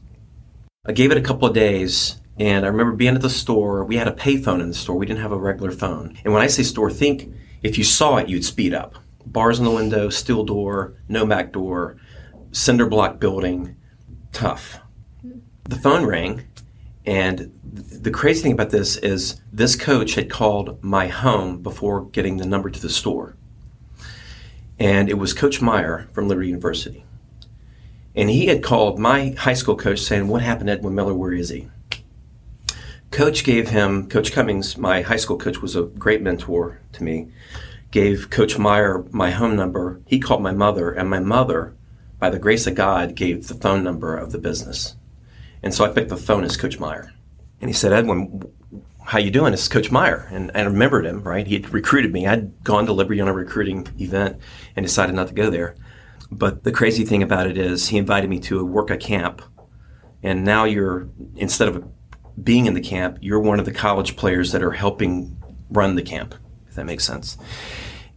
I 0.85 0.93
gave 0.93 1.11
it 1.11 1.17
a 1.17 1.21
couple 1.21 1.45
of 1.45 1.53
days, 1.53 2.21
and 2.37 2.63
I 2.63 2.69
remember 2.69 2.95
being 2.95 3.13
at 3.13 3.21
the 3.21 3.29
store. 3.29 3.83
We 3.83 3.97
had 3.97 4.07
a 4.07 4.13
payphone 4.13 4.61
in 4.61 4.69
the 4.69 4.73
store. 4.73 4.95
We 4.95 5.05
didn't 5.05 5.21
have 5.21 5.33
a 5.33 5.37
regular 5.37 5.71
phone. 5.71 6.17
And 6.23 6.33
when 6.33 6.41
I 6.41 6.47
say 6.47 6.63
store, 6.63 6.89
think 6.89 7.33
if 7.61 7.77
you 7.77 7.83
saw 7.83 8.15
it, 8.15 8.29
you'd 8.29 8.45
speed 8.45 8.73
up. 8.73 8.95
Bars 9.25 9.59
in 9.59 9.65
the 9.65 9.71
window, 9.71 10.07
steel 10.09 10.45
door, 10.45 10.93
no 11.09 11.25
back 11.25 11.51
door, 11.51 11.97
cinder 12.53 12.85
block 12.85 13.19
building, 13.19 13.75
tough. 14.31 14.79
The 15.65 15.75
phone 15.75 16.05
rang, 16.05 16.47
and 17.05 17.51
the 17.61 18.09
crazy 18.09 18.41
thing 18.41 18.53
about 18.53 18.69
this 18.69 18.95
is 18.95 19.41
this 19.51 19.75
coach 19.75 20.15
had 20.15 20.29
called 20.29 20.81
my 20.81 21.07
home 21.07 21.61
before 21.61 22.05
getting 22.05 22.37
the 22.37 22.45
number 22.45 22.69
to 22.69 22.79
the 22.79 22.89
store. 22.89 23.35
And 24.79 25.09
it 25.09 25.17
was 25.17 25.33
Coach 25.33 25.61
Meyer 25.61 26.07
from 26.13 26.29
Liberty 26.29 26.47
University. 26.47 27.03
And 28.19 28.29
he 28.29 28.47
had 28.47 28.61
called 28.61 28.99
my 28.99 29.29
high 29.37 29.53
school 29.53 29.77
coach 29.77 30.01
saying, 30.01 30.27
What 30.27 30.41
happened 30.41 30.67
to 30.67 30.73
Edwin 30.73 30.93
Miller? 30.93 31.13
Where 31.13 31.31
is 31.31 31.47
he? 31.47 31.69
Coach 33.11 33.45
gave 33.45 33.69
him, 33.69 34.09
Coach 34.09 34.33
Cummings, 34.33 34.77
my 34.77 35.03
high 35.03 35.15
school 35.15 35.37
coach, 35.37 35.61
was 35.61 35.77
a 35.77 35.83
great 35.83 36.21
mentor 36.21 36.81
to 36.91 37.03
me, 37.05 37.29
gave 37.91 38.29
Coach 38.29 38.57
Meyer 38.57 39.05
my 39.11 39.31
home 39.31 39.55
number. 39.55 40.01
He 40.05 40.19
called 40.19 40.43
my 40.43 40.51
mother, 40.51 40.91
and 40.91 41.09
my 41.09 41.21
mother, 41.21 41.77
by 42.19 42.29
the 42.29 42.39
grace 42.39 42.67
of 42.67 42.75
God, 42.75 43.15
gave 43.15 43.47
the 43.47 43.55
phone 43.55 43.85
number 43.85 44.17
of 44.17 44.33
the 44.33 44.37
business. 44.37 44.97
And 45.63 45.73
so 45.73 45.85
I 45.85 45.89
picked 45.89 46.09
the 46.09 46.17
phone 46.17 46.43
as 46.43 46.57
Coach 46.57 46.77
Meyer. 46.77 47.13
And 47.61 47.69
he 47.69 47.73
said, 47.73 47.93
Edwin, 47.93 48.43
how 49.01 49.19
you 49.19 49.31
doing? 49.31 49.53
It's 49.53 49.69
Coach 49.69 49.91
Meyer. 49.91 50.27
And 50.29 50.51
I 50.53 50.63
remembered 50.63 51.05
him, 51.05 51.23
right? 51.23 51.47
He 51.47 51.53
had 51.53 51.73
recruited 51.73 52.11
me. 52.11 52.27
I'd 52.27 52.65
gone 52.65 52.85
to 52.87 52.91
Liberty 52.91 53.21
on 53.21 53.29
a 53.29 53.33
recruiting 53.33 53.87
event 53.97 54.41
and 54.75 54.85
decided 54.85 55.15
not 55.15 55.29
to 55.29 55.33
go 55.33 55.49
there. 55.49 55.77
But 56.31 56.63
the 56.63 56.71
crazy 56.71 57.05
thing 57.05 57.23
about 57.23 57.47
it 57.47 57.57
is 57.57 57.87
he 57.87 57.97
invited 57.97 58.29
me 58.29 58.39
to 58.41 58.65
work 58.65 58.89
a 58.89 58.97
camp. 58.97 59.41
And 60.21 60.43
now 60.43 60.65
you're, 60.65 61.09
instead 61.35 61.69
of 61.69 61.87
being 62.43 62.65
in 62.65 62.73
the 62.73 62.81
camp, 62.81 63.17
you're 63.21 63.39
one 63.39 63.59
of 63.59 63.65
the 63.65 63.71
college 63.73 64.15
players 64.15 64.51
that 64.51 64.63
are 64.63 64.71
helping 64.71 65.37
run 65.69 65.95
the 65.95 66.01
camp, 66.01 66.35
if 66.67 66.75
that 66.75 66.85
makes 66.85 67.05
sense. 67.05 67.37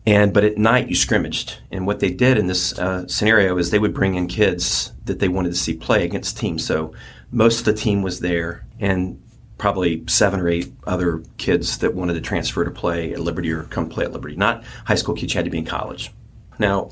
And 0.04 0.32
but 0.32 0.44
at 0.44 0.58
night 0.58 0.88
you 0.88 0.96
scrimmaged, 0.96 1.58
and 1.70 1.86
what 1.86 2.00
they 2.00 2.10
did 2.10 2.36
in 2.36 2.48
this 2.48 2.76
uh, 2.76 3.06
scenario 3.06 3.56
is 3.56 3.70
they 3.70 3.78
would 3.78 3.94
bring 3.94 4.16
in 4.16 4.26
kids 4.26 4.92
that 5.04 5.20
they 5.20 5.28
wanted 5.28 5.50
to 5.50 5.58
see 5.58 5.74
play 5.74 6.04
against 6.04 6.36
teams. 6.36 6.66
So 6.66 6.92
most 7.30 7.60
of 7.60 7.64
the 7.66 7.74
team 7.74 8.02
was 8.02 8.18
there, 8.18 8.66
and 8.80 9.22
probably 9.58 10.02
seven 10.08 10.40
or 10.40 10.48
eight 10.48 10.72
other 10.88 11.22
kids 11.38 11.78
that 11.78 11.94
wanted 11.94 12.14
to 12.14 12.20
transfer 12.20 12.64
to 12.64 12.70
play 12.70 13.12
at 13.12 13.20
Liberty 13.20 13.52
or 13.52 13.62
come 13.64 13.88
play 13.88 14.04
at 14.04 14.12
Liberty. 14.12 14.34
Not 14.34 14.64
high 14.86 14.96
school 14.96 15.14
kids; 15.14 15.34
you 15.34 15.38
had 15.38 15.44
to 15.44 15.52
be 15.52 15.58
in 15.58 15.64
college. 15.64 16.12
Now, 16.58 16.90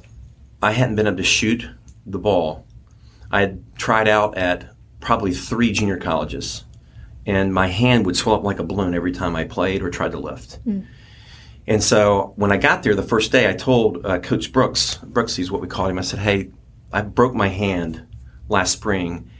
I 0.63 0.73
hadn't 0.73 0.97
been 0.97 1.07
able 1.07 1.17
to 1.17 1.23
shoot 1.23 1.69
the 2.07 2.19
ball. 2.19 2.67
I 3.31 3.41
had 3.41 3.77
tried 3.77 4.09
out 4.09 4.37
at 4.37 4.75
probably 5.01 5.33
three 5.33 5.73
junior 5.73 5.97
colleges 5.97 6.65
and 7.27 7.53
my 7.53 7.67
hand 7.69 8.07
would 8.07 8.17
swell 8.17 8.35
up 8.35 8.45
like 8.45 8.59
a 8.59 8.65
balloon 8.65 8.95
every 8.95 9.13
time 9.13 9.37
I 9.37 9.45
played 9.45 9.83
or 9.83 9.91
tried 9.91 10.13
to 10.13 10.19
lift. 10.19 10.65
Mm. 10.67 10.87
And 11.67 11.83
so 11.83 12.33
when 12.37 12.51
I 12.51 12.57
got 12.57 12.83
there 12.83 12.95
the 12.95 13.03
first 13.03 13.31
day, 13.31 13.49
I 13.49 13.53
told 13.53 14.05
uh, 14.05 14.19
Coach 14.19 14.53
Brooks, 14.53 14.97
Brooks 14.97 15.39
is 15.39 15.51
what 15.51 15.61
we 15.61 15.69
called 15.69 15.91
him, 15.91 15.99
I 15.99 16.03
said, 16.03 16.21
hey, 16.21 16.51
I 16.93 17.03
broke 17.03 17.35
my 17.35 17.49
hand 17.49 18.07
last 18.49 18.73
spring. 18.73 19.31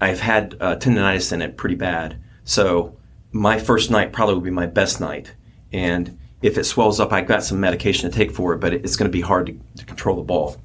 I've 0.00 0.20
had 0.20 0.56
uh, 0.60 0.76
tendonitis 0.76 1.32
in 1.32 1.40
it 1.40 1.56
pretty 1.56 1.76
bad. 1.76 2.20
So 2.44 2.96
my 3.32 3.58
first 3.58 3.90
night 3.90 4.12
probably 4.12 4.34
would 4.34 4.44
be 4.44 4.50
my 4.50 4.66
best 4.66 5.00
night. 5.00 5.32
And 5.72 6.18
if 6.42 6.58
it 6.58 6.64
swells 6.64 7.00
up, 7.00 7.12
I've 7.12 7.26
got 7.26 7.44
some 7.44 7.60
medication 7.60 8.10
to 8.10 8.16
take 8.16 8.32
for 8.32 8.52
it, 8.52 8.58
but 8.58 8.74
it's 8.74 8.96
going 8.96 9.10
to 9.10 9.16
be 9.16 9.22
hard 9.22 9.46
to, 9.46 9.58
to 9.78 9.86
control 9.86 10.16
the 10.16 10.22
ball. 10.22 10.56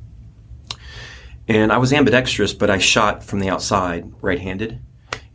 And 1.48 1.72
I 1.72 1.78
was 1.78 1.92
ambidextrous, 1.92 2.54
but 2.54 2.70
I 2.70 2.78
shot 2.78 3.24
from 3.24 3.40
the 3.40 3.50
outside 3.50 4.12
right 4.22 4.40
handed 4.40 4.80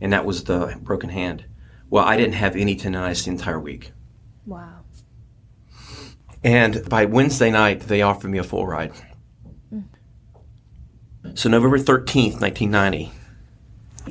and 0.01 0.13
that 0.13 0.25
was 0.25 0.43
the 0.45 0.77
broken 0.81 1.09
hand. 1.09 1.45
Well, 1.89 2.05
I 2.05 2.17
didn't 2.17 2.33
have 2.33 2.55
any 2.55 2.75
tendonitis 2.75 3.25
the 3.25 3.31
entire 3.31 3.59
week. 3.59 3.91
Wow. 4.45 4.81
And 6.43 6.87
by 6.87 7.05
Wednesday 7.05 7.51
night, 7.51 7.81
they 7.81 8.01
offered 8.01 8.29
me 8.29 8.37
a 8.37 8.43
full 8.43 8.65
ride. 8.65 8.93
Mm. 9.73 9.85
So, 11.33 11.49
November 11.49 11.77
13th, 11.77 12.39
1990, 12.39 13.11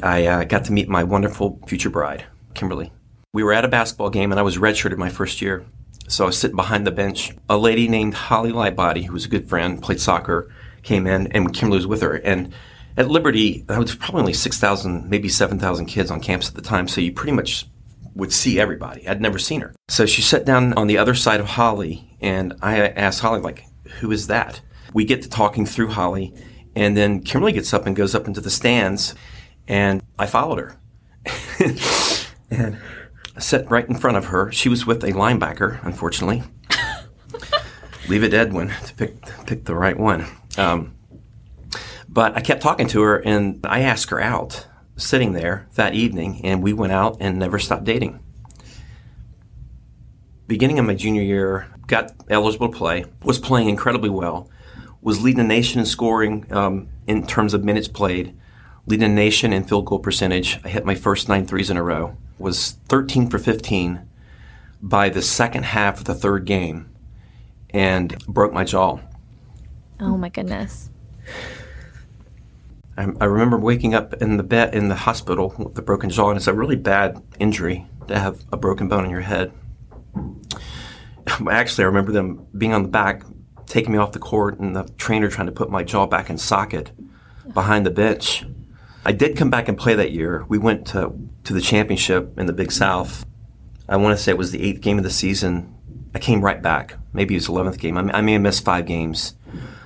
I 0.02 0.26
uh, 0.26 0.44
got 0.44 0.64
to 0.64 0.72
meet 0.72 0.88
my 0.88 1.04
wonderful 1.04 1.60
future 1.66 1.90
bride, 1.90 2.24
Kimberly. 2.54 2.92
We 3.32 3.42
were 3.42 3.52
at 3.52 3.64
a 3.64 3.68
basketball 3.68 4.10
game, 4.10 4.30
and 4.30 4.38
I 4.38 4.42
was 4.42 4.58
redshirted 4.58 4.98
my 4.98 5.08
first 5.08 5.40
year. 5.40 5.64
So, 6.08 6.24
I 6.24 6.26
was 6.26 6.38
sitting 6.38 6.56
behind 6.56 6.86
the 6.86 6.90
bench. 6.90 7.32
A 7.48 7.56
lady 7.56 7.88
named 7.88 8.14
Holly 8.14 8.52
Lightbody, 8.52 9.06
who 9.06 9.14
was 9.14 9.24
a 9.24 9.28
good 9.28 9.48
friend, 9.48 9.80
played 9.80 10.00
soccer, 10.00 10.52
came 10.88 11.06
in, 11.06 11.28
and 11.28 11.54
Kimberly 11.54 11.78
was 11.78 11.86
with 11.86 12.00
her. 12.00 12.14
And 12.14 12.52
at 12.96 13.08
Liberty, 13.08 13.62
there 13.68 13.78
was 13.78 13.94
probably 13.94 14.20
only 14.20 14.32
6,000, 14.32 15.08
maybe 15.08 15.28
7,000 15.28 15.86
kids 15.86 16.10
on 16.10 16.20
campus 16.20 16.48
at 16.48 16.54
the 16.54 16.62
time, 16.62 16.88
so 16.88 17.00
you 17.00 17.12
pretty 17.12 17.32
much 17.32 17.66
would 18.14 18.32
see 18.32 18.58
everybody. 18.58 19.06
I'd 19.06 19.20
never 19.20 19.38
seen 19.38 19.60
her. 19.60 19.74
So 19.88 20.06
she 20.06 20.22
sat 20.22 20.44
down 20.44 20.72
on 20.72 20.88
the 20.88 20.98
other 20.98 21.14
side 21.14 21.40
of 21.40 21.46
Holly, 21.46 22.16
and 22.20 22.54
I 22.62 22.88
asked 22.88 23.20
Holly, 23.20 23.40
like, 23.40 23.64
who 24.00 24.10
is 24.10 24.26
that? 24.26 24.60
We 24.94 25.04
get 25.04 25.22
to 25.22 25.28
talking 25.28 25.66
through 25.66 25.88
Holly, 25.88 26.34
and 26.74 26.96
then 26.96 27.20
Kimberly 27.20 27.52
gets 27.52 27.72
up 27.72 27.86
and 27.86 27.94
goes 27.94 28.14
up 28.14 28.26
into 28.26 28.40
the 28.40 28.50
stands, 28.50 29.14
and 29.68 30.02
I 30.18 30.26
followed 30.26 30.58
her. 30.58 30.76
and 32.50 32.78
I 33.36 33.40
sat 33.40 33.70
right 33.70 33.88
in 33.88 33.96
front 33.96 34.16
of 34.16 34.26
her. 34.26 34.50
She 34.50 34.68
was 34.68 34.86
with 34.86 35.04
a 35.04 35.12
linebacker, 35.12 35.84
unfortunately. 35.84 36.42
Leave 38.08 38.24
it 38.24 38.32
Edwin 38.32 38.72
to 38.86 38.94
pick, 38.94 39.20
pick 39.46 39.64
the 39.66 39.74
right 39.74 39.98
one. 39.98 40.26
Um, 40.58 40.94
but 42.08 42.36
I 42.36 42.40
kept 42.40 42.62
talking 42.62 42.88
to 42.88 43.02
her 43.02 43.16
and 43.16 43.64
I 43.66 43.80
asked 43.80 44.10
her 44.10 44.20
out 44.20 44.66
sitting 44.96 45.32
there 45.32 45.68
that 45.74 45.94
evening 45.94 46.40
and 46.44 46.62
we 46.62 46.72
went 46.72 46.92
out 46.92 47.18
and 47.20 47.38
never 47.38 47.58
stopped 47.58 47.84
dating. 47.84 48.20
Beginning 50.46 50.78
of 50.78 50.86
my 50.86 50.94
junior 50.94 51.22
year, 51.22 51.68
got 51.86 52.12
eligible 52.28 52.70
to 52.70 52.76
play, 52.76 53.04
was 53.22 53.38
playing 53.38 53.68
incredibly 53.68 54.10
well, 54.10 54.50
was 55.00 55.22
leading 55.22 55.42
the 55.42 55.48
nation 55.48 55.80
in 55.80 55.86
scoring 55.86 56.46
um, 56.50 56.88
in 57.06 57.26
terms 57.26 57.54
of 57.54 57.64
minutes 57.64 57.88
played, 57.88 58.34
leading 58.86 59.08
the 59.08 59.14
nation 59.14 59.52
in 59.52 59.64
field 59.64 59.86
goal 59.86 59.98
percentage. 59.98 60.58
I 60.64 60.68
hit 60.68 60.84
my 60.84 60.94
first 60.94 61.28
nine 61.28 61.46
threes 61.46 61.70
in 61.70 61.76
a 61.76 61.82
row, 61.82 62.16
was 62.38 62.72
13 62.88 63.28
for 63.28 63.38
15 63.38 64.08
by 64.80 65.08
the 65.08 65.22
second 65.22 65.64
half 65.64 65.98
of 65.98 66.04
the 66.04 66.14
third 66.14 66.44
game 66.44 66.88
and 67.70 68.18
broke 68.26 68.52
my 68.52 68.64
jaw. 68.64 69.00
Oh 70.00 70.16
my 70.16 70.28
goodness. 70.28 70.90
I, 72.96 73.06
I 73.20 73.24
remember 73.24 73.58
waking 73.58 73.94
up 73.94 74.14
in 74.14 74.36
the 74.36 74.42
bed 74.42 74.74
in 74.74 74.88
the 74.88 74.94
hospital 74.94 75.54
with 75.58 75.74
the 75.74 75.82
broken 75.82 76.10
jaw, 76.10 76.30
and 76.30 76.36
it's 76.36 76.46
a 76.46 76.54
really 76.54 76.76
bad 76.76 77.22
injury 77.38 77.86
to 78.08 78.18
have 78.18 78.44
a 78.52 78.56
broken 78.56 78.88
bone 78.88 79.04
in 79.04 79.10
your 79.10 79.20
head. 79.20 79.52
Actually, 81.50 81.84
I 81.84 81.86
remember 81.86 82.12
them 82.12 82.46
being 82.56 82.72
on 82.72 82.82
the 82.82 82.88
back, 82.88 83.22
taking 83.66 83.92
me 83.92 83.98
off 83.98 84.12
the 84.12 84.18
court, 84.18 84.58
and 84.58 84.74
the 84.74 84.84
trainer 84.98 85.28
trying 85.28 85.46
to 85.46 85.52
put 85.52 85.70
my 85.70 85.82
jaw 85.82 86.06
back 86.06 86.30
in 86.30 86.38
socket 86.38 86.92
behind 87.52 87.84
the 87.84 87.90
bench. 87.90 88.44
I 89.04 89.12
did 89.12 89.36
come 89.36 89.50
back 89.50 89.68
and 89.68 89.78
play 89.78 89.94
that 89.94 90.12
year. 90.12 90.44
We 90.48 90.58
went 90.58 90.86
to, 90.88 91.12
to 91.44 91.52
the 91.52 91.60
championship 91.60 92.38
in 92.38 92.46
the 92.46 92.52
Big 92.52 92.72
South. 92.72 93.24
I 93.88 93.96
want 93.96 94.16
to 94.16 94.22
say 94.22 94.32
it 94.32 94.38
was 94.38 94.50
the 94.50 94.62
eighth 94.62 94.80
game 94.80 94.98
of 94.98 95.04
the 95.04 95.10
season. 95.10 95.74
I 96.14 96.18
came 96.18 96.42
right 96.42 96.60
back. 96.60 96.96
Maybe 97.12 97.34
it 97.34 97.38
was 97.38 97.46
the 97.46 97.52
11th 97.52 97.78
game. 97.78 97.96
I 97.96 98.20
may 98.20 98.32
have 98.32 98.42
missed 98.42 98.64
five 98.64 98.86
games. 98.86 99.34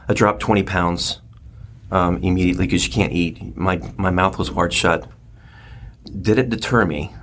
I 0.08 0.14
dropped 0.14 0.40
20 0.40 0.62
pounds 0.64 1.20
um, 1.90 2.18
immediately 2.22 2.66
because 2.66 2.86
you 2.86 2.92
can't 2.92 3.12
eat. 3.12 3.56
My, 3.56 3.80
my 3.96 4.10
mouth 4.10 4.38
was 4.38 4.48
hard 4.48 4.72
shut. 4.72 5.06
Did 6.20 6.38
it 6.38 6.50
deter 6.50 6.84
me? 6.84 7.14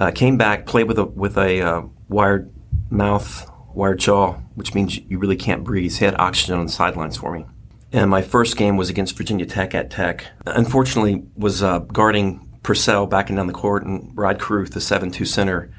Uh, 0.00 0.10
came 0.10 0.36
back, 0.36 0.66
played 0.66 0.88
with 0.88 0.98
a, 0.98 1.04
with 1.04 1.38
a 1.38 1.60
uh, 1.60 1.82
wired 2.08 2.52
mouth, 2.90 3.48
wired 3.74 4.00
jaw, 4.00 4.32
which 4.56 4.74
means 4.74 4.98
you 4.98 5.18
really 5.18 5.36
can't 5.36 5.62
breathe. 5.62 5.92
He 5.92 6.04
had 6.04 6.18
oxygen 6.18 6.58
on 6.58 6.66
the 6.66 6.72
sidelines 6.72 7.16
for 7.16 7.32
me. 7.32 7.46
And 7.92 8.10
my 8.10 8.22
first 8.22 8.56
game 8.56 8.76
was 8.76 8.90
against 8.90 9.16
Virginia 9.16 9.46
Tech 9.46 9.72
at 9.72 9.90
Tech. 9.90 10.26
Unfortunately, 10.46 11.22
was 11.36 11.62
uh, 11.62 11.78
guarding 11.78 12.40
Purcell 12.64 13.06
backing 13.06 13.36
down 13.36 13.46
the 13.46 13.52
court, 13.52 13.84
and 13.84 14.10
Rod 14.16 14.40
Caruth, 14.40 14.72
the 14.72 14.80
7-2 14.80 15.26
center, 15.28 15.70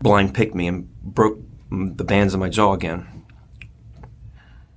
blind 0.00 0.34
picked 0.34 0.54
me 0.54 0.66
and 0.66 0.92
broke 1.00 1.38
the 1.70 2.02
bands 2.02 2.34
of 2.34 2.40
my 2.40 2.48
jaw 2.48 2.72
again. 2.72 3.06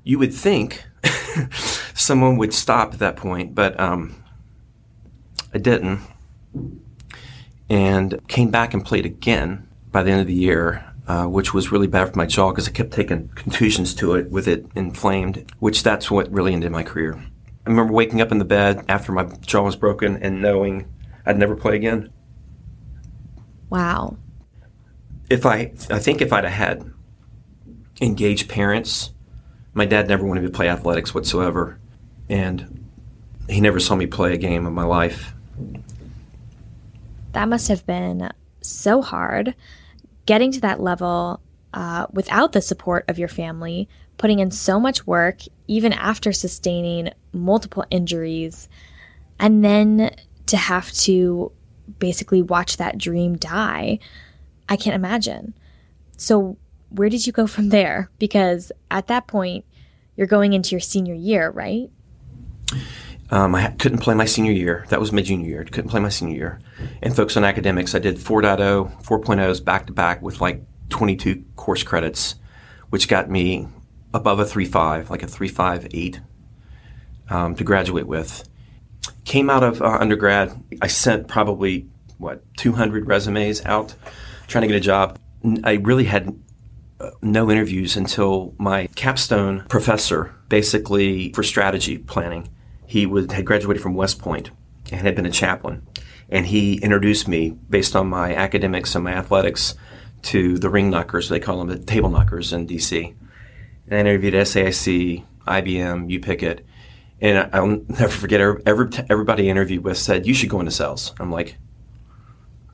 You 0.03 0.19
would 0.19 0.33
think 0.33 0.85
someone 1.93 2.37
would 2.37 2.53
stop 2.53 2.93
at 2.93 2.99
that 2.99 3.15
point, 3.15 3.55
but 3.55 3.79
um, 3.79 4.23
I 5.53 5.57
didn't. 5.57 6.01
And 7.69 8.19
came 8.27 8.51
back 8.51 8.73
and 8.73 8.85
played 8.85 9.05
again 9.05 9.67
by 9.91 10.03
the 10.03 10.11
end 10.11 10.21
of 10.21 10.27
the 10.27 10.33
year, 10.33 10.85
uh, 11.07 11.25
which 11.25 11.53
was 11.53 11.71
really 11.71 11.87
bad 11.87 12.11
for 12.11 12.17
my 12.17 12.25
jaw 12.25 12.51
because 12.51 12.67
I 12.67 12.71
kept 12.71 12.91
taking 12.91 13.29
contusions 13.29 13.95
to 13.95 14.15
it 14.15 14.29
with 14.29 14.47
it 14.47 14.65
inflamed, 14.75 15.51
which 15.59 15.81
that's 15.83 16.11
what 16.11 16.31
really 16.31 16.53
ended 16.53 16.71
my 16.71 16.83
career. 16.83 17.15
I 17.65 17.69
remember 17.69 17.93
waking 17.93 18.21
up 18.21 18.31
in 18.31 18.39
the 18.39 18.45
bed 18.45 18.83
after 18.89 19.11
my 19.11 19.23
jaw 19.23 19.63
was 19.63 19.75
broken 19.75 20.21
and 20.21 20.41
knowing 20.41 20.91
I'd 21.25 21.37
never 21.39 21.55
play 21.55 21.75
again. 21.75 22.11
Wow. 23.69 24.17
If 25.29 25.45
I, 25.45 25.71
I 25.89 25.99
think 25.99 26.21
if 26.21 26.33
I'd 26.33 26.43
have 26.43 26.53
had 26.53 26.91
engaged 28.01 28.49
parents, 28.49 29.13
my 29.73 29.85
dad 29.85 30.07
never 30.07 30.25
wanted 30.25 30.41
me 30.41 30.47
to 30.47 30.53
play 30.53 30.69
athletics 30.69 31.13
whatsoever 31.13 31.79
and 32.29 32.83
he 33.49 33.59
never 33.59 33.79
saw 33.79 33.95
me 33.95 34.05
play 34.05 34.33
a 34.33 34.37
game 34.37 34.65
of 34.65 34.73
my 34.73 34.83
life. 34.83 35.33
That 37.33 37.49
must 37.49 37.67
have 37.67 37.85
been 37.85 38.31
so 38.61 39.01
hard 39.01 39.55
getting 40.25 40.51
to 40.51 40.61
that 40.61 40.79
level 40.79 41.41
uh, 41.73 42.05
without 42.11 42.51
the 42.51 42.61
support 42.61 43.05
of 43.07 43.19
your 43.19 43.27
family, 43.27 43.89
putting 44.17 44.39
in 44.39 44.51
so 44.51 44.79
much 44.79 45.05
work, 45.07 45.41
even 45.67 45.91
after 45.91 46.31
sustaining 46.31 47.09
multiple 47.33 47.83
injuries, 47.89 48.69
and 49.39 49.65
then 49.65 50.15
to 50.45 50.57
have 50.57 50.91
to 50.91 51.51
basically 51.99 52.41
watch 52.41 52.77
that 52.77 52.97
dream 52.97 53.35
die. 53.37 53.99
I 54.69 54.77
can't 54.77 54.95
imagine. 54.95 55.53
So, 56.15 56.57
where 56.93 57.09
did 57.09 57.25
you 57.25 57.33
go 57.33 57.47
from 57.47 57.69
there? 57.69 58.09
Because 58.19 58.71
at 58.91 59.07
that 59.07 59.27
point, 59.27 59.65
you're 60.15 60.27
going 60.27 60.53
into 60.53 60.71
your 60.71 60.79
senior 60.79 61.15
year, 61.15 61.49
right? 61.49 61.89
Um, 63.31 63.55
I 63.55 63.71
couldn't 63.71 63.97
play 63.97 64.13
my 64.13 64.25
senior 64.25 64.51
year. 64.51 64.85
That 64.89 64.99
was 64.99 65.11
my 65.11 65.23
junior 65.23 65.47
year. 65.47 65.63
Couldn't 65.63 65.89
play 65.89 65.99
my 65.99 66.09
senior 66.09 66.35
year. 66.35 66.59
And 67.01 67.15
focus 67.15 67.35
on 67.35 67.43
academics. 67.43 67.95
I 67.95 67.99
did 67.99 68.17
4.0, 68.17 69.03
4.0s 69.03 69.65
back 69.65 69.87
to 69.87 69.93
back 69.93 70.21
with 70.21 70.39
like 70.39 70.61
22 70.89 71.43
course 71.55 71.81
credits, 71.81 72.35
which 72.91 73.07
got 73.07 73.31
me 73.31 73.67
above 74.13 74.39
a 74.39 74.45
3.5, 74.45 75.09
like 75.09 75.23
a 75.23 75.25
3.58 75.25 76.21
um, 77.29 77.55
to 77.55 77.63
graduate 77.63 78.05
with. 78.05 78.47
Came 79.25 79.49
out 79.49 79.63
of 79.63 79.81
uh, 79.81 79.97
undergrad. 79.99 80.51
I 80.81 80.87
sent 80.87 81.27
probably, 81.27 81.87
what, 82.19 82.43
200 82.57 83.07
resumes 83.07 83.65
out 83.65 83.95
trying 84.47 84.61
to 84.61 84.67
get 84.67 84.77
a 84.77 84.79
job. 84.79 85.17
I 85.63 85.73
really 85.73 86.03
had 86.03 86.37
no 87.21 87.49
interviews 87.49 87.95
until 87.95 88.53
my 88.57 88.87
capstone 88.95 89.65
professor, 89.69 90.35
basically 90.49 91.31
for 91.33 91.43
strategy 91.43 91.97
planning, 91.97 92.49
he 92.85 93.05
was, 93.05 93.31
had 93.31 93.45
graduated 93.45 93.81
from 93.81 93.95
West 93.95 94.19
Point 94.19 94.51
and 94.91 95.01
had 95.01 95.15
been 95.15 95.25
a 95.25 95.31
chaplain. 95.31 95.85
And 96.29 96.47
he 96.47 96.75
introduced 96.75 97.27
me, 97.27 97.51
based 97.69 97.95
on 97.95 98.07
my 98.07 98.35
academics 98.35 98.95
and 98.95 99.03
my 99.03 99.13
athletics, 99.13 99.75
to 100.23 100.57
the 100.57 100.69
ring 100.69 100.89
knockers, 100.89 101.29
they 101.29 101.39
call 101.39 101.59
them 101.59 101.67
the 101.67 101.77
table 101.77 102.09
knockers 102.09 102.53
in 102.53 102.65
DC. 102.65 103.13
And 103.87 103.95
I 103.95 103.99
interviewed 103.99 104.33
SAIC, 104.33 105.23
IBM, 105.45 106.09
U 106.09 106.19
Pickett. 106.19 106.65
And 107.21 107.49
I'll 107.53 107.67
never 107.67 108.09
forget, 108.09 108.41
every, 108.41 108.89
everybody 109.09 109.47
I 109.47 109.51
interviewed 109.51 109.83
with 109.83 109.97
said, 109.97 110.25
You 110.25 110.33
should 110.33 110.49
go 110.49 110.59
into 110.59 110.71
sales. 110.71 111.13
I'm 111.19 111.31
like, 111.31 111.57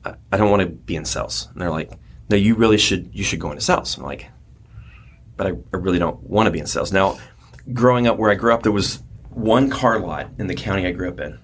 I 0.04 0.36
don't 0.36 0.50
want 0.50 0.62
to 0.62 0.68
be 0.68 0.96
in 0.96 1.04
sales. 1.04 1.48
And 1.52 1.60
they're 1.60 1.70
like, 1.70 1.92
No, 2.30 2.36
you 2.36 2.54
really 2.54 2.78
should, 2.78 3.10
you 3.12 3.24
should 3.24 3.40
go 3.40 3.50
into 3.50 3.62
sales. 3.62 3.98
I'm 3.98 4.04
like, 4.04 4.30
But 5.36 5.48
I, 5.48 5.50
I 5.72 5.76
really 5.76 5.98
don't 5.98 6.22
want 6.22 6.46
to 6.46 6.50
be 6.52 6.60
in 6.60 6.66
sales. 6.66 6.92
Now, 6.92 7.18
growing 7.72 8.06
up 8.06 8.16
where 8.18 8.30
I 8.30 8.34
grew 8.36 8.54
up, 8.54 8.62
there 8.62 8.72
was 8.72 9.02
one 9.30 9.68
car 9.68 9.98
lot 9.98 10.28
in 10.38 10.46
the 10.46 10.54
county 10.54 10.86
I 10.86 10.92
grew 10.92 11.08
up 11.08 11.20
in. 11.20 11.38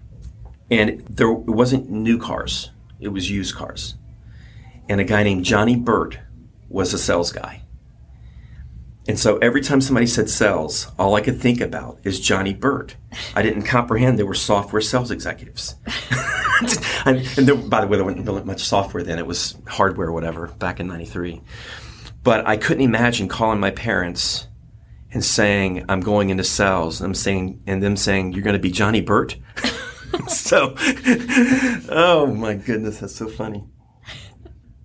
And 0.71 1.05
there 1.09 1.31
it 1.31 1.47
wasn't 1.47 1.91
new 1.91 2.19
cars, 2.19 2.71
it 3.01 3.09
was 3.09 3.31
used 3.31 3.55
cars. 3.55 3.97
And 4.89 5.01
a 5.01 5.05
guy 5.05 5.23
named 5.25 5.45
Johnny 5.45 5.77
Burt 5.77 6.19
was 6.69 6.95
a 6.95 6.99
sales 6.99 7.33
guy. 7.33 7.63
And 9.09 9.19
so 9.19 9.39
every 9.39 9.61
time 9.61 9.81
somebody 9.81 10.07
said 10.07 10.29
sales, 10.29 10.91
all 10.99 11.15
I 11.15 11.21
could 11.21 11.41
think 11.41 11.61
about 11.61 12.01
is 12.03 12.19
Johnny 12.19 12.53
Burt. 12.53 12.97
I 13.37 13.43
didn't 13.43 13.63
comprehend 13.63 14.19
they 14.19 14.25
were 14.25 14.35
software 14.35 14.83
sales 14.83 15.13
executives. 15.13 15.77
and, 17.07 17.21
there, 17.21 17.55
by 17.55 17.83
the 17.83 17.87
way, 17.87 17.97
there 17.97 18.05
wasn't 18.05 18.47
much 18.47 18.65
software 18.65 19.05
then. 19.05 19.19
It 19.19 19.27
was 19.27 19.57
hardware, 19.69 20.11
whatever, 20.11 20.49
back 20.49 20.81
in 20.81 20.89
93. 20.89 21.41
But 22.25 22.49
I 22.49 22.57
couldn't 22.57 22.83
imagine 22.83 23.29
calling 23.29 23.61
my 23.61 23.71
parents 23.71 24.49
and 25.13 25.25
saying, 25.25 25.85
I'm 25.89 26.01
going 26.01 26.31
into 26.31 26.43
sales. 26.43 27.01
And 27.01 27.07
I'm 27.07 27.15
saying, 27.15 27.63
and 27.67 27.81
them 27.81 27.97
saying, 27.97 28.33
you're 28.33 28.43
going 28.43 28.57
to 28.57 28.61
be 28.61 28.73
Johnny 28.73 29.01
Burt. 29.01 29.37
so, 30.27 30.75
oh 31.91 32.35
my 32.37 32.55
goodness, 32.55 32.99
that's 32.99 33.15
so 33.15 33.29
funny. 33.29 33.65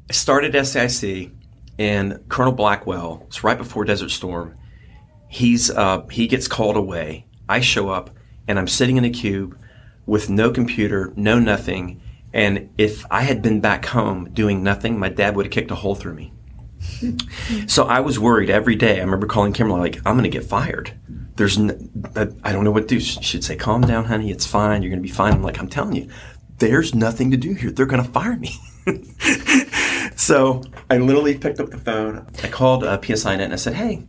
I 0.09 0.13
started 0.13 0.53
SAIC 0.53 1.31
and 1.81 2.23
Colonel 2.29 2.53
Blackwell, 2.53 3.23
it's 3.25 3.43
right 3.43 3.57
before 3.57 3.85
Desert 3.85 4.11
Storm. 4.11 4.53
He's, 5.27 5.71
uh, 5.71 6.05
he 6.11 6.27
gets 6.27 6.47
called 6.47 6.77
away. 6.77 7.25
I 7.49 7.59
show 7.59 7.89
up 7.89 8.11
and 8.47 8.59
I'm 8.59 8.67
sitting 8.67 8.97
in 8.97 9.03
a 9.03 9.09
cube 9.09 9.57
with 10.05 10.29
no 10.29 10.51
computer, 10.51 11.11
no 11.15 11.39
nothing. 11.39 11.99
And 12.33 12.69
if 12.77 13.03
I 13.09 13.23
had 13.23 13.41
been 13.41 13.61
back 13.61 13.85
home 13.87 14.29
doing 14.31 14.61
nothing, 14.61 14.99
my 14.99 15.09
dad 15.09 15.35
would 15.35 15.47
have 15.47 15.51
kicked 15.51 15.71
a 15.71 15.75
hole 15.75 15.95
through 15.95 16.13
me 16.13 16.33
so 17.67 17.85
I 17.85 17.99
was 17.99 18.19
worried 18.19 18.49
every 18.49 18.75
day. 18.75 18.97
I 18.97 19.03
remember 19.03 19.27
calling 19.27 19.53
Kimberly 19.53 19.79
like, 19.79 19.97
"I'm 20.05 20.15
going 20.15 20.23
to 20.23 20.29
get 20.29 20.43
fired." 20.43 20.93
There's, 21.35 21.57
n- 21.57 21.91
I 22.43 22.51
don't 22.51 22.63
know 22.63 22.71
what 22.71 22.87
to 22.87 22.95
do. 22.95 22.99
She'd 22.99 23.43
say, 23.43 23.55
"Calm 23.55 23.81
down, 23.81 24.05
honey. 24.05 24.31
It's 24.31 24.45
fine. 24.45 24.81
You're 24.81 24.89
going 24.89 25.01
to 25.01 25.07
be 25.07 25.13
fine." 25.13 25.33
I'm 25.33 25.43
like, 25.43 25.59
"I'm 25.59 25.67
telling 25.67 25.95
you, 25.95 26.09
there's 26.57 26.95
nothing 26.95 27.29
to 27.31 27.37
do 27.37 27.53
here. 27.53 27.71
They're 27.71 27.85
going 27.85 28.03
to 28.03 28.09
fire 28.11 28.35
me." 28.35 28.55
so 30.21 30.61
I 30.89 30.97
literally 30.97 31.35
picked 31.35 31.59
up 31.59 31.71
the 31.71 31.79
phone. 31.79 32.27
I 32.43 32.47
called 32.47 32.83
uh, 32.83 32.99
PSINet 32.99 33.41
and 33.41 33.53
I 33.53 33.55
said, 33.55 33.73
"Hey, 33.73 34.05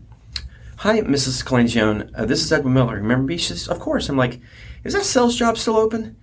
hi, 0.76 1.00
Mrs. 1.00 1.42
Calangione. 1.42 2.10
Uh, 2.14 2.26
this 2.26 2.44
is 2.44 2.52
Edwin 2.52 2.74
Miller. 2.74 2.96
Remember 2.96 3.24
me?" 3.24 3.38
She 3.38 3.48
says, 3.48 3.68
"Of 3.68 3.80
course." 3.80 4.10
I'm 4.10 4.16
like, 4.18 4.40
"Is 4.84 4.92
that 4.92 5.04
sales 5.04 5.36
job 5.36 5.56
still 5.56 5.76
open?" 5.76 6.16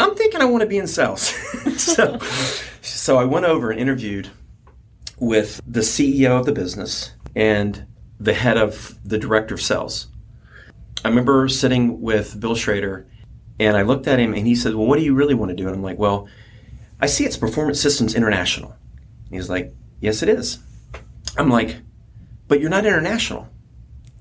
I'm 0.00 0.16
thinking 0.16 0.40
I 0.40 0.46
want 0.46 0.62
to 0.62 0.66
be 0.66 0.78
in 0.78 0.88
sales. 0.88 1.20
so, 1.80 2.18
so 2.82 3.16
I 3.16 3.24
went 3.24 3.46
over 3.46 3.70
and 3.70 3.78
interviewed 3.78 4.30
with 5.20 5.60
the 5.64 5.80
CEO 5.80 6.40
of 6.40 6.46
the 6.46 6.52
business 6.52 7.12
and 7.36 7.86
the 8.18 8.34
head 8.34 8.56
of 8.56 8.98
the 9.04 9.18
director 9.18 9.54
of 9.54 9.62
sales. 9.62 10.08
I 11.04 11.08
remember 11.08 11.48
sitting 11.48 12.00
with 12.00 12.40
Bill 12.40 12.56
Schrader 12.56 13.06
and 13.60 13.76
I 13.76 13.82
looked 13.82 14.08
at 14.08 14.18
him 14.18 14.34
and 14.34 14.44
he 14.44 14.56
said, 14.56 14.74
Well, 14.74 14.86
what 14.86 14.98
do 14.98 15.04
you 15.04 15.14
really 15.14 15.34
want 15.34 15.50
to 15.50 15.56
do? 15.56 15.68
And 15.68 15.76
I'm 15.76 15.82
like, 15.82 15.98
Well, 15.98 16.26
I 17.00 17.06
see 17.06 17.24
it's 17.24 17.36
Performance 17.36 17.80
Systems 17.80 18.16
International. 18.16 18.74
He's 19.30 19.48
like, 19.50 19.74
Yes, 20.00 20.22
it 20.22 20.28
is. 20.28 20.58
I'm 21.36 21.50
like, 21.50 21.76
But 22.48 22.60
you're 22.60 22.70
not 22.70 22.86
international. 22.86 23.48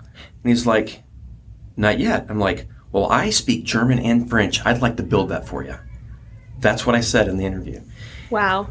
And 0.09 0.51
he's 0.51 0.65
like, 0.65 1.03
Not 1.77 1.99
yet. 1.99 2.25
I'm 2.29 2.39
like, 2.39 2.67
Well, 2.91 3.11
I 3.11 3.29
speak 3.29 3.63
German 3.65 3.99
and 3.99 4.29
French. 4.29 4.65
I'd 4.65 4.81
like 4.81 4.97
to 4.97 5.03
build 5.03 5.29
that 5.29 5.47
for 5.47 5.63
you. 5.63 5.75
That's 6.59 6.85
what 6.85 6.95
I 6.95 7.01
said 7.01 7.27
in 7.27 7.37
the 7.37 7.45
interview. 7.45 7.81
Wow. 8.29 8.67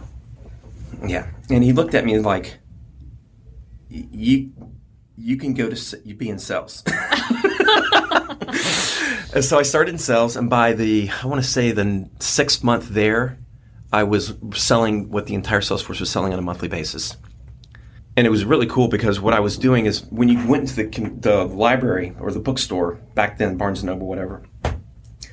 Yeah, 1.06 1.26
and 1.50 1.62
he 1.62 1.72
looked 1.72 1.94
at 1.94 2.04
me 2.04 2.18
like, 2.18 2.58
"You, 3.88 4.52
you 5.16 5.36
can 5.36 5.52
go 5.54 5.68
to 5.68 6.00
you 6.04 6.14
be 6.14 6.28
in 6.28 6.38
sales." 6.38 6.82
and 9.34 9.44
so 9.44 9.58
I 9.58 9.62
started 9.62 9.92
in 9.92 9.98
sales, 9.98 10.36
and 10.36 10.48
by 10.48 10.72
the 10.74 11.10
I 11.22 11.26
want 11.26 11.42
to 11.42 11.48
say 11.48 11.72
the 11.72 12.08
sixth 12.20 12.62
month 12.62 12.90
there, 12.90 13.36
I 13.92 14.04
was 14.04 14.34
selling 14.54 15.10
what 15.10 15.26
the 15.26 15.34
entire 15.34 15.60
sales 15.60 15.82
force 15.82 16.00
was 16.00 16.10
selling 16.10 16.32
on 16.32 16.38
a 16.38 16.42
monthly 16.42 16.68
basis. 16.68 17.16
And 18.16 18.26
it 18.26 18.30
was 18.30 18.44
really 18.44 18.66
cool 18.66 18.88
because 18.88 19.20
what 19.20 19.34
I 19.34 19.40
was 19.40 19.56
doing 19.56 19.86
is 19.86 20.04
when 20.10 20.28
you 20.28 20.46
went 20.46 20.68
into 20.68 20.84
the, 20.84 21.10
the 21.20 21.44
library 21.44 22.14
or 22.20 22.30
the 22.30 22.40
bookstore 22.40 22.94
back 23.14 23.38
then, 23.38 23.56
Barnes 23.56 23.80
and 23.80 23.88
Noble, 23.88 24.06
whatever, 24.06 24.42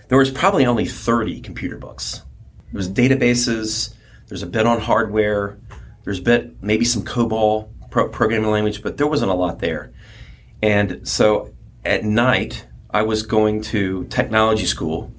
there 0.08 0.18
was 0.18 0.32
probably 0.32 0.66
only 0.66 0.86
30 0.86 1.42
computer 1.42 1.78
books. 1.78 2.24
There 2.72 2.78
was 2.78 2.90
databases, 2.90 3.94
there's 4.30 4.44
a 4.44 4.48
bit 4.48 4.66
on 4.68 4.80
hardware. 4.80 5.58
There's 6.04 6.20
a 6.20 6.24
bit 6.24 6.64
maybe 6.64 6.86
some 6.86 7.04
COBOL 7.04 7.68
pro- 7.90 8.10
programming 8.10 8.52
language, 8.52 8.82
but 8.82 8.98
there 8.98 9.08
wasn't 9.08 9.32
a 9.32 9.34
lot 9.34 9.60
there. 9.60 9.92
And 10.62 11.08
so 11.08 11.54
at 11.84 12.04
night, 12.04 12.66
I 12.92 13.02
was 13.02 13.24
going 13.24 13.62
to 13.64 14.06
technology 14.06 14.66
school, 14.66 15.12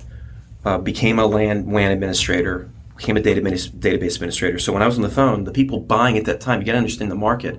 uh, 0.65 0.79
became 0.79 1.19
a 1.19 1.27
LAN 1.27 1.71
WAN 1.71 1.91
administrator, 1.91 2.71
became 3.01 3.17
a 3.17 3.21
database 3.21 4.15
administrator. 4.15 4.59
So 4.59 4.75
when 4.75 4.83
I 4.83 4.87
was 4.87 4.97
on 4.97 5.03
the 5.03 5.09
phone, 5.09 5.45
the 5.45 5.53
people 5.53 5.81
buying 5.81 6.19
at 6.19 6.27
that 6.27 6.39
time, 6.39 6.61
you 6.61 6.67
got 6.67 6.73
to 6.73 6.79
understand 6.79 7.11
the 7.11 7.15
market, 7.15 7.59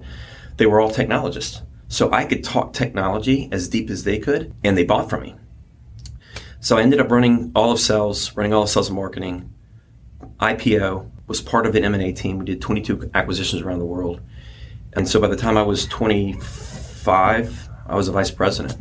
they 0.58 0.68
were 0.68 0.80
all 0.80 0.92
technologists. 0.92 1.64
So 1.88 2.12
I 2.12 2.26
could 2.26 2.44
talk 2.44 2.74
technology 2.74 3.50
as 3.52 3.68
deep 3.68 3.90
as 3.90 4.04
they 4.04 4.20
could, 4.20 4.54
and 4.64 4.78
they 4.78 4.86
bought 4.86 5.10
from 5.10 5.24
me. 5.24 5.36
So 6.60 6.78
I 6.78 6.84
ended 6.84 7.00
up 7.00 7.10
running 7.10 7.52
all 7.56 7.72
of 7.72 7.80
sales, 7.80 8.38
running 8.38 8.54
all 8.54 8.64
of 8.64 8.70
sales 8.70 8.90
and 8.90 8.96
marketing, 8.96 9.52
IPO, 10.40 11.10
was 11.26 11.42
part 11.42 11.66
of 11.66 11.74
an 11.74 11.84
M&A 11.86 12.14
team. 12.14 12.38
We 12.38 12.46
did 12.46 12.62
22 12.62 13.10
acquisitions 13.16 13.64
around 13.64 13.80
the 13.80 13.86
world. 13.86 14.22
And 14.94 15.10
so 15.10 15.20
by 15.20 15.28
the 15.28 15.36
time 15.36 15.58
I 15.58 15.64
was 15.64 15.88
25, 15.88 17.70
I 17.88 17.96
was 17.96 18.08
a 18.08 18.12
vice 18.12 18.30
president, 18.30 18.78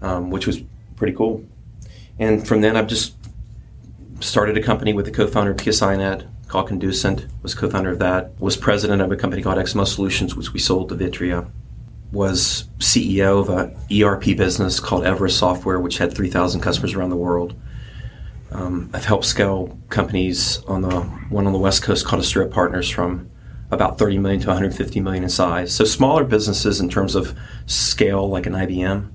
um, 0.00 0.30
which 0.30 0.48
was 0.48 0.60
pretty 0.96 1.12
cool. 1.12 1.44
And 2.18 2.46
from 2.46 2.62
then, 2.62 2.76
I've 2.76 2.88
just 2.88 3.14
started 4.22 4.56
a 4.56 4.62
company 4.62 4.92
with 4.92 5.04
the 5.04 5.10
co-founder 5.10 5.52
of 5.52 5.56
PSINet 5.56 6.26
called 6.48 6.68
Conducent, 6.68 7.26
was 7.42 7.54
co-founder 7.54 7.90
of 7.90 7.98
that, 7.98 8.38
was 8.40 8.56
president 8.56 9.02
of 9.02 9.10
a 9.10 9.16
company 9.16 9.42
called 9.42 9.58
XML 9.58 9.86
Solutions, 9.86 10.34
which 10.34 10.52
we 10.52 10.58
sold 10.58 10.88
to 10.90 10.94
Vitria, 10.94 11.50
was 12.12 12.64
CEO 12.78 13.40
of 13.40 13.48
an 13.48 13.76
ERP 13.90 14.36
business 14.36 14.80
called 14.80 15.04
Everest 15.04 15.38
Software, 15.38 15.80
which 15.80 15.98
had 15.98 16.14
3,000 16.14 16.60
customers 16.60 16.94
around 16.94 17.10
the 17.10 17.16
world 17.16 17.54
um, 18.54 18.90
I've 18.92 19.04
helped 19.04 19.24
scale 19.24 19.78
companies 19.88 20.62
on 20.64 20.82
the 20.82 21.00
one 21.30 21.46
on 21.46 21.52
the 21.52 21.58
West 21.58 21.82
Coast 21.82 22.04
called 22.04 22.22
Astera 22.22 22.50
Partners 22.50 22.88
from 22.88 23.30
about 23.70 23.98
30 23.98 24.18
million 24.18 24.40
to 24.42 24.48
150 24.48 25.00
million 25.00 25.24
in 25.24 25.30
size. 25.30 25.74
So 25.74 25.84
smaller 25.84 26.24
businesses 26.24 26.78
in 26.78 26.90
terms 26.90 27.14
of 27.14 27.36
scale, 27.64 28.28
like 28.28 28.44
an 28.44 28.52
IBM, 28.52 29.10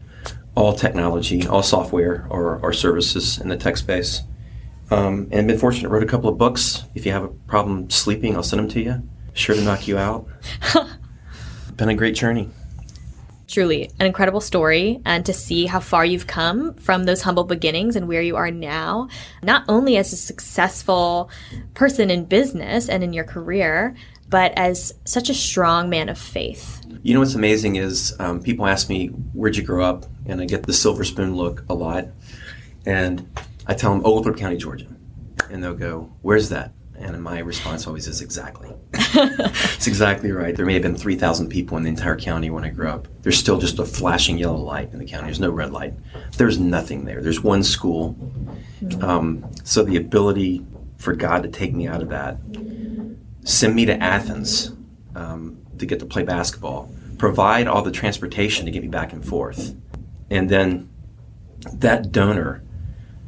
all 0.55 0.73
technology, 0.73 1.45
all 1.45 1.61
software 1.61 2.25
or, 2.29 2.57
or 2.63 2.73
services 2.73 3.37
in 3.37 3.49
the 3.49 3.57
tech 3.57 3.77
space. 3.77 4.23
Um, 4.89 5.28
and 5.32 5.47
been 5.47 5.58
fortunate, 5.58 5.89
wrote 5.89 6.04
a 6.04 6.08
couple 6.08 6.30
of 6.30 6.38
books. 6.38 6.84
If 6.95 7.06
you 7.06 7.12
have 7.12 7.23
a 7.23 7.28
problem 7.28 7.89
sleeping, 7.89 8.36
I'll 8.36 8.43
send 8.43 8.62
them 8.62 8.69
to 8.69 8.82
you. 8.82 9.04
Sure 9.34 9.56
to 9.56 9.62
knock 9.62 9.88
you 9.88 9.97
out. 9.97 10.28
been 11.76 11.89
a 11.89 11.95
great 11.95 12.15
journey 12.15 12.50
truly 13.47 13.89
an 14.00 14.06
incredible 14.06 14.41
story 14.41 15.02
and 15.06 15.26
to 15.26 15.34
see 15.34 15.65
how 15.65 15.80
far 15.80 16.06
you've 16.06 16.28
come 16.28 16.73
from 16.76 17.06
those 17.06 17.21
humble 17.21 17.43
beginnings 17.43 17.95
and 17.95 18.08
where 18.08 18.21
you 18.21 18.36
are 18.36 18.52
now, 18.52 19.08
not 19.41 19.63
only 19.67 19.97
as 19.97 20.12
a 20.13 20.17
successful 20.17 21.30
person 21.73 22.10
in 22.10 22.26
business 22.26 22.89
and 22.89 23.04
in 23.04 23.13
your 23.13 23.23
career, 23.23 23.95
but 24.30 24.52
as 24.58 24.93
such 25.06 25.30
a 25.30 25.34
strong 25.34 25.89
man 25.89 26.10
of 26.10 26.17
faith. 26.17 26.86
You 27.02 27.13
know 27.13 27.21
what's 27.21 27.36
amazing 27.36 27.78
is 27.78 28.13
um, 28.19 28.43
people 28.43 28.67
ask 28.67 28.89
me, 28.89 29.08
Where'd 29.08 29.56
you 29.56 29.63
grow 29.63 29.86
up? 29.86 30.06
And 30.26 30.41
I 30.41 30.45
get 30.45 30.63
the 30.63 30.73
silver 30.73 31.06
spoon 31.06 31.36
look 31.36 31.63
a 31.69 31.73
lot. 31.73 32.08
And 32.86 33.28
I 33.67 33.73
tell 33.73 33.91
them 33.91 34.06
Oglethorpe 34.06 34.38
County, 34.38 34.58
Georgia. 34.58 34.88
And 35.51 35.63
they'll 35.63 35.75
go, 35.75 36.12
Where's 36.21 36.49
that? 36.49 36.71
And 36.99 37.21
my 37.21 37.39
response 37.39 37.86
always 37.86 38.08
is 38.08 38.21
exactly. 38.21 38.71
it's 38.93 39.86
exactly 39.86 40.32
right. 40.32 40.56
There 40.56 40.65
may 40.65 40.73
have 40.73 40.82
been 40.82 40.95
3,000 40.95 41.47
people 41.47 41.77
in 41.77 41.84
the 41.84 41.89
entire 41.89 42.17
county 42.17 42.49
when 42.49 42.63
I 42.63 42.69
grew 42.69 42.89
up. 42.89 43.08
There's 43.21 43.38
still 43.38 43.60
just 43.60 43.77
a 43.77 43.86
flashing 43.86 44.39
yellow 44.39 44.58
light 44.58 44.91
in 44.93 44.99
the 44.99 45.06
county. 45.06 45.25
There's 45.25 45.39
no 45.39 45.51
red 45.51 45.71
light. 45.71 45.93
There's 46.38 46.58
nothing 46.58 47.06
there. 47.06 47.21
There's 47.21 47.41
one 47.41 47.62
school. 47.62 48.15
Um, 49.01 49.47
so 49.63 49.84
the 49.84 49.97
ability 49.97 50.65
for 50.97 51.13
God 51.13 51.43
to 51.43 51.49
take 51.49 51.73
me 51.73 51.88
out 51.88 52.01
of 52.01 52.10
that, 52.10 52.38
send 53.43 53.75
me 53.75 53.86
to 53.86 54.01
Athens 54.01 54.73
um, 55.15 55.60
to 55.77 55.86
get 55.86 55.99
to 55.99 56.06
play 56.08 56.23
basketball, 56.23 56.91
provide 57.19 57.67
all 57.67 57.84
the 57.84 57.91
transportation 57.91 58.65
to 58.65 58.71
get 58.71 58.82
me 58.82 58.88
back 58.88 59.13
and 59.13 59.23
forth, 59.23 59.75
and 60.32 60.49
then 60.49 60.89
that 61.73 62.12
donor 62.12 62.63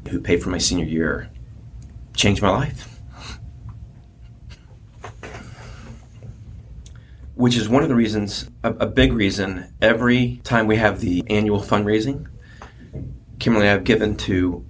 who 0.10 0.20
paid 0.20 0.42
for 0.42 0.50
my 0.50 0.58
senior 0.58 0.86
year 0.86 1.30
changed 2.16 2.42
my 2.42 2.50
life. 2.50 3.00
Which 7.36 7.56
is 7.56 7.70
one 7.70 7.84
of 7.84 7.90
the 7.90 7.96
reasons, 7.96 8.50
a, 8.64 8.74
a 8.74 8.86
big 8.86 9.14
reason, 9.14 9.74
every 9.82 10.42
time 10.44 10.68
we 10.68 10.76
have 10.76 11.00
the 11.00 11.24
annual 11.30 11.62
fundraising, 11.62 12.28
Kimberly 13.40 13.68
I 13.68 13.72
have 13.72 13.86
given 13.86 14.18
to 14.18 14.66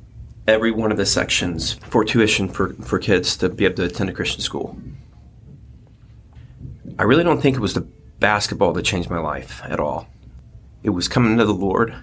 every 0.47 0.71
one 0.71 0.91
of 0.91 0.97
the 0.97 1.05
sections 1.05 1.73
for 1.73 2.05
tuition 2.05 2.47
for, 2.47 2.73
for 2.75 2.99
kids 2.99 3.37
to 3.37 3.49
be 3.49 3.65
able 3.65 3.75
to 3.77 3.83
attend 3.85 4.09
a 4.09 4.13
Christian 4.13 4.41
school. 4.41 4.77
I 6.99 7.03
really 7.03 7.23
don't 7.23 7.41
think 7.41 7.55
it 7.55 7.61
was 7.61 7.73
the 7.73 7.87
basketball 8.19 8.73
that 8.73 8.83
changed 8.83 9.09
my 9.09 9.19
life 9.19 9.61
at 9.63 9.79
all. 9.79 10.07
It 10.83 10.89
was 10.89 11.07
coming 11.07 11.37
to 11.37 11.45
the 11.45 11.53
Lord. 11.53 11.95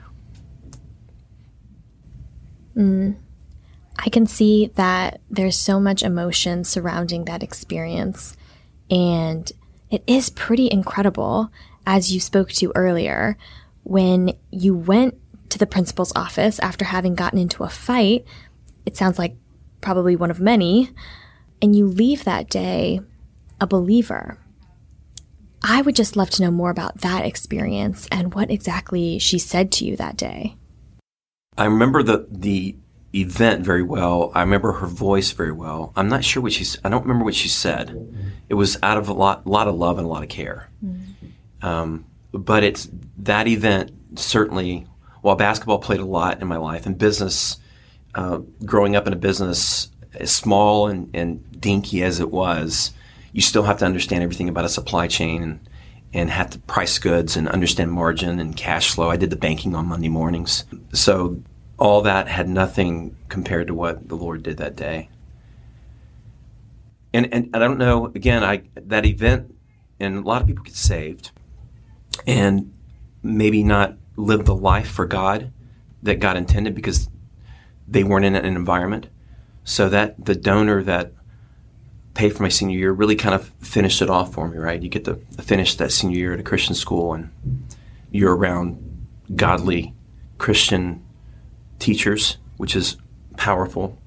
Mm. 2.77 3.17
I 3.99 4.09
can 4.11 4.27
see 4.27 4.71
that 4.75 5.21
there's 5.31 5.59
so 5.59 5.81
much 5.81 6.03
emotion 6.03 6.65
surrounding 6.65 7.25
that 7.25 7.43
experience. 7.43 8.37
And 8.91 9.51
it 9.91 10.03
is 10.07 10.31
pretty 10.31 10.71
incredible, 10.71 11.51
as 11.87 12.13
you 12.13 12.21
spoke 12.21 12.51
to 12.53 12.73
earlier, 12.75 13.37
when 13.85 14.33
you 14.51 14.77
went 14.77 15.15
to 15.51 15.59
the 15.59 15.67
principal's 15.67 16.13
office 16.15 16.59
after 16.61 16.85
having 16.85 17.15
gotten 17.15 17.39
into 17.39 17.65
a 17.65 17.69
fight. 17.69 18.25
It 18.85 18.97
sounds 18.97 19.19
like 19.19 19.37
probably 19.81 20.17
one 20.17 20.31
of 20.31 20.41
many. 20.41 20.91
And 21.63 21.75
you 21.75 21.87
leave 21.87 22.25
that 22.25 22.51
day 22.51 23.01
a 23.61 23.67
believer. 23.67 24.39
I 25.63 25.83
would 25.83 25.97
just 25.97 26.17
love 26.17 26.31
to 26.31 26.43
know 26.43 26.51
more 26.51 26.71
about 26.71 27.01
that 27.01 27.25
experience 27.25 28.07
and 28.13 28.35
what 28.35 28.51
exactly 28.51 29.19
she 29.19 29.39
said 29.39 29.73
to 29.73 29.85
you 29.85 29.97
that 29.97 30.17
day. 30.17 30.57
I 31.57 31.65
remember 31.65 32.03
the 32.03 32.27
the 32.31 32.77
event 33.21 33.65
very 33.65 33.83
well. 33.83 34.31
I 34.35 34.41
remember 34.41 34.73
her 34.73 34.87
voice 34.87 35.33
very 35.33 35.53
well. 35.53 35.93
I'm 35.97 36.09
not 36.09 36.25
sure 36.25 36.43
what 36.43 36.53
she. 36.53 36.67
I 36.85 36.89
don't 36.89 37.03
remember 37.03 37.25
what 37.25 37.35
she 37.35 37.49
said. 37.49 37.91
It 38.49 38.55
was 38.55 38.79
out 38.83 38.99
of 38.99 39.09
a 39.09 39.13
lot, 39.13 39.47
lot 39.47 39.69
of 39.69 39.75
love 39.75 39.99
and 39.99 40.07
a 40.07 40.09
lot 40.09 40.23
of 40.23 40.29
care. 40.29 40.69
Mm-hmm. 40.85 41.67
Um, 41.67 42.07
but 42.33 42.63
it's 42.65 42.89
that 43.19 43.49
event 43.49 43.93
certainly. 44.17 44.87
While 45.23 45.35
basketball 45.35 45.81
played 45.81 45.99
a 45.99 46.05
lot 46.05 46.41
in 46.41 46.47
my 46.47 46.57
life 46.57 46.87
and 46.87 46.97
business, 46.97 47.57
uh, 48.15 48.39
growing 48.65 48.95
up 48.95 49.09
in 49.09 49.13
a 49.13 49.17
business 49.17 49.89
as 50.15 50.31
small 50.31 50.87
and, 50.87 51.11
and 51.15 51.61
dinky 51.61 52.05
as 52.05 52.21
it 52.21 52.31
was, 52.31 52.93
you 53.33 53.43
still 53.43 53.65
have 53.65 53.79
to 53.79 53.85
understand 53.85 54.23
everything 54.23 54.49
about 54.49 54.65
a 54.65 54.69
supply 54.69 55.09
chain 55.09 55.43
and 55.43 55.61
and 56.13 56.31
have 56.31 56.49
to 56.51 56.59
price 56.61 56.99
goods 56.99 57.37
and 57.37 57.49
understand 57.49 57.93
margin 57.93 58.39
and 58.39 58.57
cash 58.57 58.95
flow. 58.95 59.11
I 59.11 59.17
did 59.17 59.31
the 59.31 59.37
banking 59.37 59.75
on 59.75 59.87
Monday 59.87 60.09
mornings. 60.09 60.65
So 60.93 61.43
all 61.79 62.03
that 62.03 62.29
had 62.29 62.49
nothing 62.49 63.17
compared 63.29 63.67
to 63.67 63.75
what 63.75 64.09
the 64.09 64.15
Lord 64.15 64.43
did 64.43 64.57
that 64.59 64.77
day. 64.77 65.09
And 67.13 67.33
and 67.33 67.51
I 67.55 67.59
don't 67.59 67.79
know, 67.79 68.07
again, 68.07 68.45
I 68.45 68.63
that 68.75 69.07
event 69.07 69.55
and 70.01 70.19
a 70.19 70.21
lot 70.21 70.43
of 70.43 70.49
people 70.49 70.65
get 70.65 70.75
saved 70.75 71.31
and 72.27 72.73
maybe 73.23 73.63
not 73.63 73.97
live 74.17 74.45
the 74.45 74.55
life 74.55 74.91
for 74.91 75.07
God 75.07 75.53
that 76.03 76.21
God 76.21 76.37
intended 76.37 76.75
because 76.75 77.09
they 77.89 78.05
weren't 78.05 78.25
in 78.25 78.35
an 78.35 78.45
environment. 78.45 79.09
So 79.65 79.89
that 79.89 80.25
the 80.25 80.35
donor 80.35 80.83
that 80.85 81.13
paid 82.15 82.35
for 82.35 82.43
my 82.43 82.49
senior 82.49 82.79
year 82.79 82.93
really 82.93 83.17
kind 83.17 83.35
of 83.35 83.49
finished 83.61 84.01
it 84.01 84.09
off 84.09 84.33
for 84.33 84.49
me, 84.49 84.57
right? 84.57 84.83
You 84.83 84.89
get 84.89 85.05
to 85.05 85.17
finish 85.43 85.75
that 85.77 85.93
senior 85.93 86.17
year 86.17 86.33
at 86.33 86.41
a 86.41 86.45
Christian 86.45 86.75
school 86.75 87.13
and 87.13 87.31
you're 88.11 88.35
around 88.35 89.07
godly 89.35 89.95
Christian 90.39 91.06
teachers, 91.79 92.39
which 92.57 92.77
is 92.77 92.97
powerful. 93.37 93.99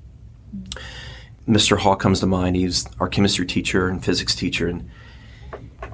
Mr. 1.48 1.78
Hall 1.78 1.96
comes 1.96 2.20
to 2.20 2.28
mind. 2.28 2.56
He's 2.56 2.88
our 3.00 3.08
chemistry 3.08 3.46
teacher 3.46 3.88
and 3.88 4.04
physics 4.04 4.36
teacher, 4.36 4.68
and 4.68 4.90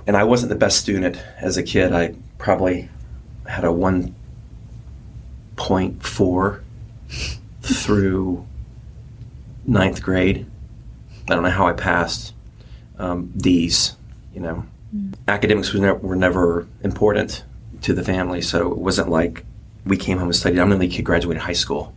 and 0.07 0.17
I 0.17 0.23
wasn't 0.23 0.49
the 0.49 0.55
best 0.55 0.79
student 0.79 1.17
as 1.39 1.57
a 1.57 1.63
kid. 1.63 1.93
I 1.93 2.15
probably 2.38 2.89
had 3.47 3.63
a 3.63 3.71
one 3.71 4.15
point 5.55 6.03
four 6.03 6.63
through 7.61 8.45
ninth 9.65 10.01
grade. 10.01 10.45
I 11.29 11.33
don't 11.33 11.43
know 11.43 11.49
how 11.49 11.67
I 11.67 11.73
passed 11.73 12.33
um, 12.99 13.31
D's. 13.38 13.95
You 14.33 14.41
know, 14.41 14.65
mm. 14.95 15.13
academics 15.27 15.73
were, 15.73 15.79
ne- 15.79 15.99
were 15.99 16.15
never 16.15 16.67
important 16.83 17.43
to 17.81 17.93
the 17.93 18.03
family, 18.03 18.41
so 18.41 18.71
it 18.71 18.77
wasn't 18.77 19.09
like 19.09 19.45
we 19.86 19.98
came 19.98 20.17
home 20.17 20.28
and 20.28 20.36
studied. 20.36 20.60
I'm 20.60 20.69
the 20.69 20.76
only 20.76 20.88
kid 20.88 21.04
graduated 21.04 21.43
high 21.43 21.54
school. 21.54 21.93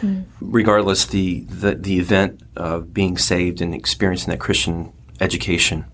Mm. 0.00 0.26
Regardless, 0.40 1.06
the, 1.06 1.40
the 1.40 1.74
the 1.74 1.98
event 1.98 2.42
of 2.56 2.94
being 2.94 3.18
saved 3.18 3.60
and 3.60 3.74
experiencing 3.74 4.30
that 4.30 4.38
Christian 4.38 4.92
education 5.20 5.84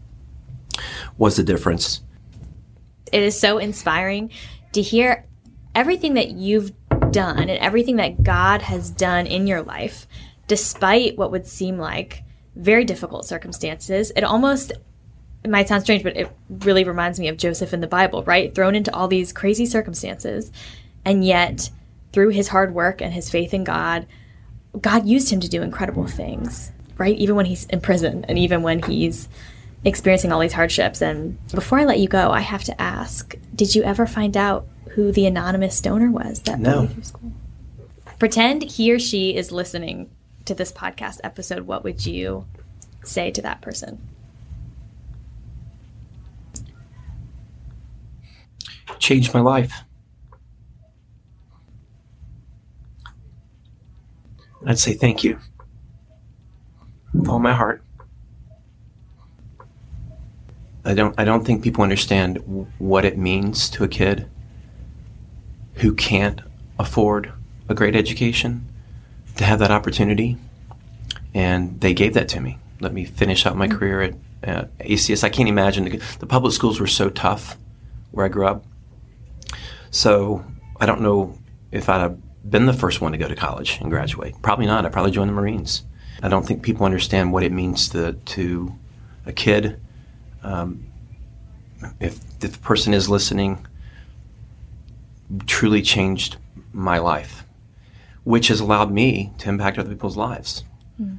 was 1.17 1.37
the 1.37 1.43
difference. 1.43 2.03
It 3.13 3.23
is 3.23 3.39
so 3.39 3.59
inspiring 3.59 4.31
to 4.73 4.83
hear 4.83 5.27
everything 5.75 6.15
that 6.15 6.33
you've 6.33 6.73
done 7.11 7.39
and 7.39 7.59
everything 7.61 7.97
that 7.97 8.23
God 8.23 8.63
has 8.63 8.91
done 8.91 9.27
in 9.27 9.47
your 9.47 9.63
life, 9.63 10.07
despite 10.49 11.17
what 11.17 11.31
would 11.31 11.47
seem 11.47 11.79
like 11.79 12.25
very 12.57 12.85
difficult 12.85 13.25
circumstances. 13.25 14.13
It 14.15 14.25
almost 14.25 14.73
it 15.43 15.51
might 15.51 15.69
sound 15.69 15.83
strange, 15.83 16.03
but 16.03 16.17
it 16.17 16.31
really 16.49 16.85
reminds 16.85 17.21
me 17.21 17.29
of 17.29 17.37
Joseph 17.37 17.75
in 17.75 17.81
the 17.81 17.87
Bible, 17.87 18.23
right? 18.25 18.55
Thrown 18.55 18.75
into 18.75 18.93
all 18.95 19.09
these 19.09 19.33
crazy 19.33 19.67
circumstances. 19.67 20.51
And 21.05 21.25
yet, 21.25 21.71
through 22.13 22.31
his 22.31 22.49
hard 22.49 22.75
work 22.75 23.01
and 23.01 23.13
his 23.13 23.31
faith 23.31 23.53
in 23.53 23.65
God, 23.65 24.07
God 24.81 25.07
used 25.07 25.31
him 25.31 25.41
to 25.41 25.49
do 25.49 25.63
incredible 25.63 26.07
things, 26.07 26.73
right? 26.99 27.17
Even 27.17 27.37
when 27.37 27.47
he's 27.47 27.67
in 27.67 27.81
prison 27.81 28.25
and 28.29 28.39
even 28.39 28.63
when 28.63 28.83
he's 28.83 29.29
experiencing 29.85 30.33
all 30.33 30.41
these 30.41 30.53
hardships. 30.53 31.03
And 31.03 31.39
before 31.51 31.79
I 31.79 31.85
let 31.85 31.99
you 31.99 32.09
go, 32.09 32.31
I 32.31 32.41
have 32.41 32.65
to 32.65 32.81
ask 32.81 33.37
Did 33.55 33.75
you 33.75 33.83
ever 33.83 34.07
find 34.07 34.37
out 34.37 34.67
who 34.91 35.13
the 35.13 35.27
anonymous 35.27 35.81
donor 35.81 36.11
was 36.11 36.41
that 36.43 36.59
no. 36.59 36.89
school? 37.03 37.33
Pretend 38.19 38.63
he 38.63 38.93
or 38.93 38.99
she 38.99 39.37
is 39.37 39.53
listening 39.53 40.11
to 40.45 40.55
this 40.55 40.73
podcast 40.73 41.21
episode, 41.25 41.63
what 41.63 41.85
would 41.85 42.07
you 42.07 42.47
say 43.03 43.31
to 43.31 43.43
that 43.43 43.61
person? 43.61 44.01
Changed 48.99 49.35
my 49.35 49.41
life. 49.41 49.83
I'd 54.67 54.79
say 54.79 54.95
thank 54.95 55.23
you 55.25 55.39
with 57.13 57.29
all 57.29 57.39
my 57.39 57.53
heart. 57.53 57.83
I 60.85 60.95
don't 60.95 61.19
I 61.19 61.25
don't 61.25 61.45
think 61.45 61.63
people 61.63 61.83
understand 61.83 62.39
what 62.79 63.05
it 63.05 63.17
means 63.17 63.71
to 63.71 63.85
a 63.85 63.89
kid 63.89 64.29
who 65.75 65.95
can't 65.95 66.41
afford 66.79 67.33
a 67.69 67.75
great 67.75 67.97
education 67.97 68.67
to 69.37 69.45
have 69.45 69.59
that 69.59 69.71
opportunity, 69.71 70.37
and 71.33 71.81
they 71.81 71.95
gave 71.95 72.15
that 72.15 72.29
to 72.29 72.41
me. 72.41 72.59
Let 72.81 72.93
me 72.93 73.05
finish 73.05 73.47
out 73.47 73.57
my 73.57 73.67
mm-hmm. 73.67 73.79
career 73.79 74.03
at, 74.03 74.15
at 74.43 74.79
ACS. 74.79 75.25
I 75.25 75.31
can't 75.31 75.49
imagine 75.49 75.85
the, 75.85 76.03
the 76.19 76.27
public 76.27 76.53
schools 76.53 76.79
were 76.79 76.87
so 76.87 77.09
tough 77.09 77.57
where 78.11 78.27
I 78.27 78.29
grew 78.29 78.47
up. 78.47 78.65
So 79.91 80.45
I 80.79 80.87
don't 80.87 81.01
know 81.01 81.39
if 81.73 81.89
I'd 81.89 82.01
have 82.01 82.19
been 82.49 82.67
the 82.67 82.73
first 82.73 83.01
one 83.01 83.13
to 83.13 83.19
go 83.19 83.29
to 83.29 83.35
college 83.35 83.79
and 83.81 83.91
graduate. 83.91 84.35
Probably 84.43 84.67
not. 84.67 84.85
I 84.85 84.89
probably 84.89 85.13
joined 85.13 85.31
the 85.31 85.35
Marines. 85.35 85.83
I 86.23 86.29
don't 86.29 86.47
think 86.47 86.63
people 86.63 86.87
understand 86.87 87.33
what 87.33 87.43
it 87.43 87.53
means 87.53 87.89
to 87.91 88.13
to 88.13 88.75
a 89.27 89.33
kid. 89.33 89.81
Um, 90.43 90.87
if, 92.01 92.21
if 92.41 92.53
the 92.53 92.59
person 92.59 92.95
is 92.95 93.09
listening, 93.09 93.67
truly 95.47 95.83
changed 95.83 96.37
my 96.73 96.99
life 96.99 97.45
which 98.25 98.49
has 98.49 98.61
allowed 98.61 98.91
me 98.91 99.33
to 99.39 99.49
impact 99.49 99.79
other 99.79 99.91
people's 99.91 100.17
lives. 100.17 100.65
Mm. 101.01 101.19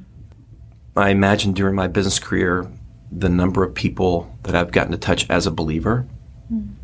I 0.96 1.10
imagine 1.10 1.52
during 1.52 1.74
my 1.74 1.86
business 1.86 2.18
career, 2.18 2.70
the 3.10 3.28
number 3.28 3.62
of 3.62 3.74
people 3.74 4.36
that 4.42 4.54
I've 4.54 4.72
gotten 4.72 4.92
to 4.92 4.98
touch 4.98 5.28
as 5.30 5.46
a 5.46 5.50
believer. 5.50 6.06
Mm. 6.52 6.74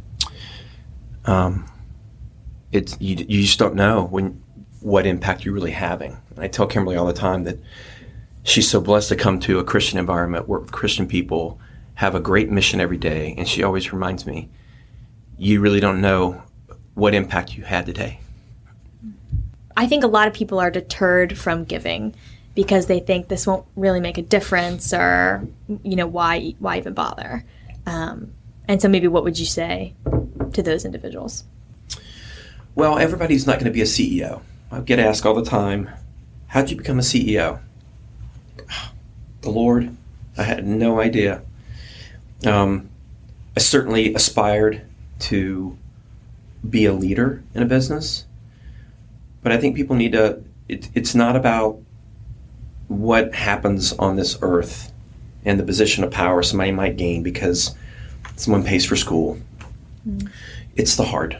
Um, 1.24 1.71
it's 2.72 2.96
you, 3.00 3.16
you 3.16 3.42
just 3.42 3.58
don't 3.58 3.74
know 3.74 4.04
when 4.04 4.42
what 4.80 5.06
impact 5.06 5.44
you're 5.44 5.54
really 5.54 5.70
having. 5.70 6.16
And 6.34 6.40
I 6.40 6.48
tell 6.48 6.66
Kimberly 6.66 6.96
all 6.96 7.06
the 7.06 7.12
time 7.12 7.44
that 7.44 7.58
she's 8.42 8.68
so 8.68 8.80
blessed 8.80 9.10
to 9.10 9.16
come 9.16 9.38
to 9.40 9.58
a 9.58 9.64
Christian 9.64 9.98
environment, 9.98 10.48
work 10.48 10.62
with 10.62 10.72
Christian 10.72 11.06
people, 11.06 11.60
have 11.94 12.14
a 12.14 12.20
great 12.20 12.50
mission 12.50 12.80
every 12.80 12.96
day. 12.96 13.34
And 13.38 13.46
she 13.46 13.62
always 13.62 13.92
reminds 13.92 14.26
me, 14.26 14.50
you 15.38 15.60
really 15.60 15.80
don't 15.80 16.00
know 16.00 16.42
what 16.94 17.14
impact 17.14 17.56
you 17.56 17.62
had 17.62 17.86
today. 17.86 18.20
I 19.76 19.86
think 19.86 20.04
a 20.04 20.08
lot 20.08 20.28
of 20.28 20.34
people 20.34 20.58
are 20.58 20.70
deterred 20.70 21.38
from 21.38 21.64
giving 21.64 22.14
because 22.54 22.86
they 22.86 23.00
think 23.00 23.28
this 23.28 23.46
won't 23.46 23.66
really 23.76 24.00
make 24.00 24.18
a 24.18 24.22
difference 24.22 24.92
or 24.92 25.46
you 25.82 25.96
know 25.96 26.06
why 26.06 26.54
why 26.58 26.76
even 26.76 26.92
bother 26.92 27.44
um, 27.86 28.32
and 28.68 28.82
so 28.82 28.88
maybe 28.88 29.08
what 29.08 29.24
would 29.24 29.38
you 29.38 29.46
say 29.46 29.94
to 30.52 30.62
those 30.62 30.84
individuals 30.84 31.44
well 32.74 32.98
everybody's 32.98 33.46
not 33.46 33.54
going 33.54 33.66
to 33.66 33.70
be 33.70 33.80
a 33.80 33.84
ceo 33.84 34.40
i 34.70 34.80
get 34.80 34.98
asked 34.98 35.24
all 35.26 35.34
the 35.34 35.44
time 35.44 35.90
how'd 36.48 36.70
you 36.70 36.76
become 36.76 36.98
a 36.98 37.02
ceo 37.02 37.60
the 39.42 39.50
lord 39.50 39.94
i 40.36 40.42
had 40.42 40.66
no 40.66 41.00
idea 41.00 41.42
um, 42.46 42.88
i 43.56 43.60
certainly 43.60 44.14
aspired 44.14 44.82
to 45.18 45.76
be 46.68 46.84
a 46.84 46.92
leader 46.92 47.42
in 47.54 47.62
a 47.62 47.66
business 47.66 48.24
but 49.42 49.52
i 49.52 49.58
think 49.58 49.76
people 49.76 49.96
need 49.96 50.12
to 50.12 50.42
it, 50.68 50.88
it's 50.94 51.14
not 51.14 51.36
about 51.36 51.78
what 52.88 53.34
happens 53.34 53.92
on 53.94 54.16
this 54.16 54.38
earth 54.42 54.92
and 55.44 55.58
the 55.58 55.64
position 55.64 56.04
of 56.04 56.10
power 56.10 56.42
somebody 56.42 56.70
might 56.70 56.96
gain 56.96 57.22
because 57.22 57.74
someone 58.36 58.64
pays 58.64 58.84
for 58.84 58.96
school. 58.96 59.38
Mm. 60.08 60.30
It's 60.76 60.96
the 60.96 61.04
heart. 61.04 61.36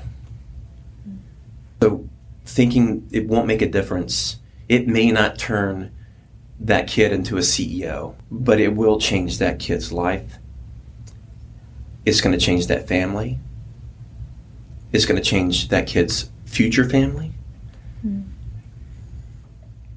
So 1.82 2.08
thinking 2.44 3.08
it 3.10 3.26
won't 3.26 3.48
make 3.48 3.60
a 3.60 3.68
difference, 3.68 4.38
it 4.68 4.86
may 4.86 5.10
not 5.10 5.36
turn 5.36 5.92
that 6.60 6.86
kid 6.86 7.12
into 7.12 7.36
a 7.36 7.40
CEO, 7.40 8.14
but 8.30 8.60
it 8.60 8.76
will 8.76 9.00
change 9.00 9.38
that 9.38 9.58
kid's 9.58 9.90
life. 9.90 10.38
It's 12.04 12.20
going 12.20 12.38
to 12.38 12.44
change 12.44 12.68
that 12.68 12.86
family. 12.86 13.40
It's 14.92 15.06
going 15.06 15.20
to 15.20 15.28
change 15.28 15.70
that 15.70 15.88
kid's 15.88 16.30
future 16.44 16.88
family. 16.88 17.32
Mm 18.06 18.32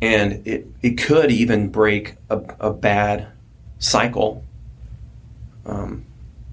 and 0.01 0.45
it, 0.45 0.67
it 0.81 0.91
could 0.91 1.31
even 1.31 1.69
break 1.69 2.15
a, 2.29 2.37
a 2.59 2.71
bad 2.71 3.27
cycle 3.79 4.43
um, 5.65 6.05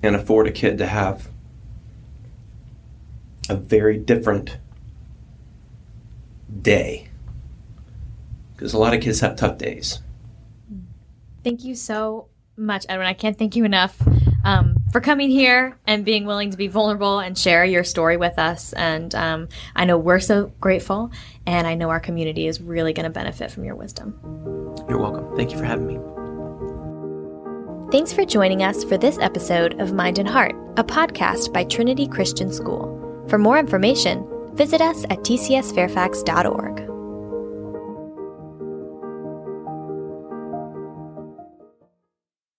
and 0.02 0.16
afford 0.16 0.46
a 0.46 0.50
kid 0.50 0.78
to 0.78 0.86
have 0.86 1.28
a 3.48 3.54
very 3.54 3.98
different 3.98 4.56
day 6.60 7.08
because 8.54 8.72
a 8.72 8.78
lot 8.78 8.94
of 8.94 9.00
kids 9.00 9.20
have 9.20 9.36
tough 9.36 9.58
days 9.58 10.00
thank 11.42 11.64
you 11.64 11.74
so 11.74 12.28
much 12.56 12.84
edwin 12.88 13.06
i 13.06 13.14
can't 13.14 13.38
thank 13.38 13.56
you 13.56 13.64
enough 13.64 14.00
um, 14.44 14.76
for 14.90 15.00
coming 15.00 15.30
here 15.30 15.78
and 15.86 16.04
being 16.04 16.24
willing 16.24 16.50
to 16.50 16.56
be 16.56 16.68
vulnerable 16.68 17.18
and 17.18 17.36
share 17.36 17.64
your 17.64 17.84
story 17.84 18.16
with 18.16 18.38
us. 18.38 18.72
And 18.72 19.14
um, 19.14 19.48
I 19.76 19.84
know 19.84 19.98
we're 19.98 20.20
so 20.20 20.52
grateful, 20.60 21.10
and 21.46 21.66
I 21.66 21.74
know 21.74 21.90
our 21.90 22.00
community 22.00 22.46
is 22.46 22.60
really 22.60 22.92
going 22.92 23.04
to 23.04 23.10
benefit 23.10 23.50
from 23.50 23.64
your 23.64 23.74
wisdom. 23.74 24.18
You're 24.88 24.98
welcome. 24.98 25.36
Thank 25.36 25.52
you 25.52 25.58
for 25.58 25.64
having 25.64 25.86
me. 25.86 25.98
Thanks 27.90 28.12
for 28.12 28.24
joining 28.24 28.62
us 28.62 28.84
for 28.84 28.96
this 28.96 29.18
episode 29.18 29.78
of 29.80 29.92
Mind 29.92 30.18
and 30.18 30.28
Heart, 30.28 30.56
a 30.78 30.84
podcast 30.84 31.52
by 31.52 31.64
Trinity 31.64 32.08
Christian 32.08 32.50
School. 32.50 32.98
For 33.28 33.38
more 33.38 33.58
information, 33.58 34.26
visit 34.54 34.80
us 34.80 35.04
at 35.04 35.20
tcsfairfax.org. 35.20 36.91